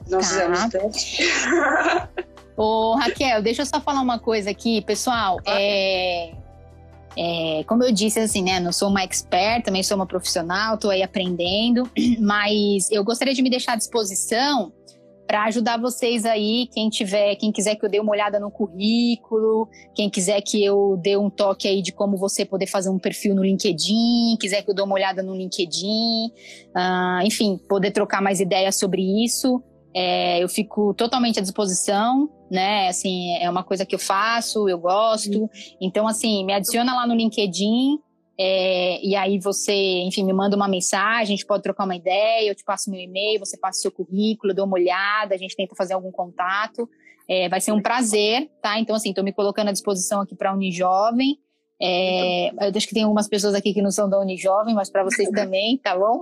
[0.10, 0.34] Nós tá.
[0.34, 1.24] fizemos teste.
[2.58, 5.40] Ô, Raquel, deixa eu só falar uma coisa aqui, pessoal.
[5.48, 5.56] Ah.
[5.58, 6.34] É,
[7.16, 8.60] é, como eu disse, assim, né?
[8.60, 11.90] Não sou uma expert, também sou uma profissional, estou aí aprendendo,
[12.20, 14.74] mas eu gostaria de me deixar à disposição
[15.28, 19.68] para ajudar vocês aí, quem tiver, quem quiser que eu dê uma olhada no currículo,
[19.94, 23.36] quem quiser que eu dê um toque aí de como você poder fazer um perfil
[23.36, 26.28] no LinkedIn, quiser que eu dê uma olhada no LinkedIn,
[26.76, 29.62] uh, enfim, poder trocar mais ideias sobre isso,
[29.94, 32.88] é, eu fico totalmente à disposição, né?
[32.88, 35.50] Assim, é uma coisa que eu faço, eu gosto.
[35.82, 37.98] Então, assim, me adiciona lá no LinkedIn.
[38.40, 42.48] É, e aí você, enfim, me manda uma mensagem, a gente pode trocar uma ideia,
[42.48, 45.56] eu te passo meu e-mail, você passa o seu currículo, dou uma olhada, a gente
[45.56, 46.88] tenta fazer algum contato.
[47.28, 48.80] É, vai ser um prazer, tá?
[48.80, 51.38] Então, assim, estou me colocando à disposição aqui para a Unijovem.
[51.80, 55.04] É, eu acho que tem algumas pessoas aqui que não são da Unijovem, mas para
[55.04, 56.20] vocês também, tá bom?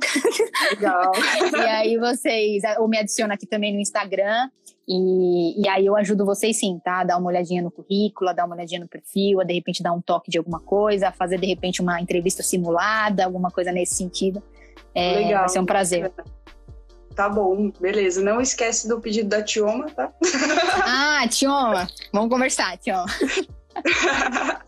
[0.71, 1.11] Legal.
[1.55, 4.49] e aí vocês, ou me adiciona aqui também no Instagram,
[4.87, 7.03] e, e, aí eu ajudo vocês sim, tá?
[7.03, 9.93] Dar uma olhadinha no currículo, a dar uma olhadinha no perfil, a de repente dar
[9.93, 14.43] um toque de alguma coisa, fazer de repente uma entrevista simulada, alguma coisa nesse sentido.
[14.93, 15.39] É, Legal.
[15.39, 16.11] Vai ser um prazer.
[17.15, 18.21] Tá bom, beleza.
[18.21, 20.11] Não esquece do pedido da Tioma, tá?
[20.85, 21.87] Ah, Tioma.
[22.13, 23.05] Vamos conversar, Tioma.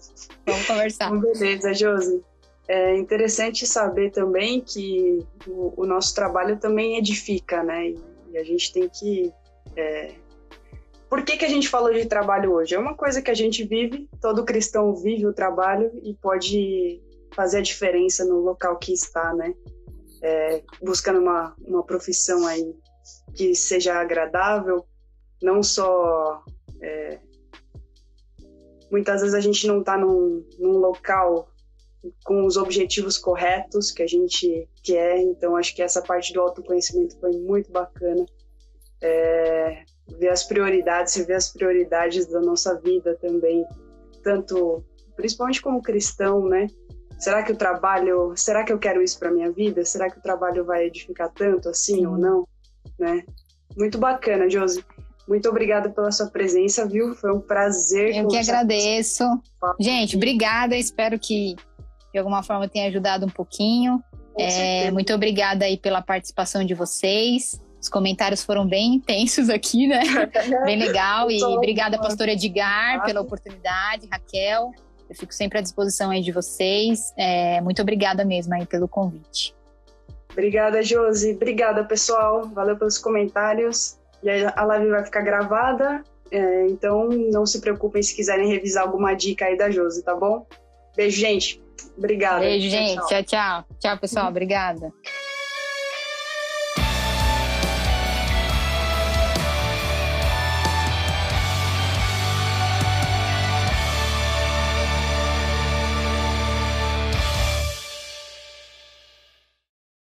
[0.47, 1.11] Vamos conversar.
[1.19, 2.23] Beleza, Josi.
[2.69, 7.89] É interessante saber também que o, o, nosso trabalho também edifica, né?
[7.89, 7.99] E,
[8.31, 9.31] e a gente tem que.
[9.75, 10.11] É...
[11.09, 12.75] Por que, que a gente falou de trabalho hoje?
[12.75, 17.01] É uma coisa que a gente vive, todo cristão vive o trabalho e pode
[17.33, 19.53] fazer a diferença no local que está, né?
[20.21, 22.73] É, buscando uma, uma profissão aí
[23.35, 24.85] que seja agradável,
[25.41, 26.43] não só
[26.81, 27.19] é,
[28.91, 31.49] muitas vezes a gente não está num, num local
[32.23, 37.19] com os objetivos corretos que a gente quer, então acho que essa parte do autoconhecimento
[37.19, 38.25] foi muito bacana.
[39.01, 39.83] É,
[40.17, 43.65] ver as prioridades, ver as prioridades da nossa vida também,
[44.23, 44.83] tanto,
[45.15, 46.67] principalmente como cristão, né?
[47.19, 49.83] Será que o trabalho, será que eu quero isso para minha vida?
[49.83, 52.47] Será que o trabalho vai edificar tanto assim ou não,
[52.97, 53.23] né?
[53.75, 54.83] Muito bacana, Josi.
[55.27, 57.13] Muito obrigada pela sua presença, viu?
[57.15, 58.15] Foi um prazer.
[58.15, 59.23] Eu que agradeço.
[59.79, 60.75] Gente, obrigada.
[60.75, 61.55] Espero que
[62.13, 64.01] de alguma forma tenha ajudado um pouquinho.
[64.39, 67.59] É, muito obrigada aí pela participação de vocês.
[67.81, 70.01] Os comentários foram bem intensos aqui, né?
[70.63, 71.29] bem legal.
[71.29, 74.71] E obrigada, pastor Edgar, pela oportunidade, Raquel.
[75.09, 77.13] Eu fico sempre à disposição aí de vocês.
[77.17, 79.55] É, muito obrigada mesmo aí pelo convite.
[80.31, 81.33] Obrigada, Josi.
[81.33, 82.47] Obrigada, pessoal.
[82.49, 83.96] Valeu pelos comentários.
[84.23, 88.83] E aí a live vai ficar gravada, é, então não se preocupem se quiserem revisar
[88.83, 90.45] alguma dica aí da Josi, tá bom?
[90.95, 91.61] Beijo, gente.
[91.97, 92.39] Obrigada.
[92.39, 92.95] Beijo, gente.
[93.07, 93.23] Tchau, tchau.
[93.23, 94.27] Tchau, tchau pessoal.
[94.27, 94.91] Obrigada.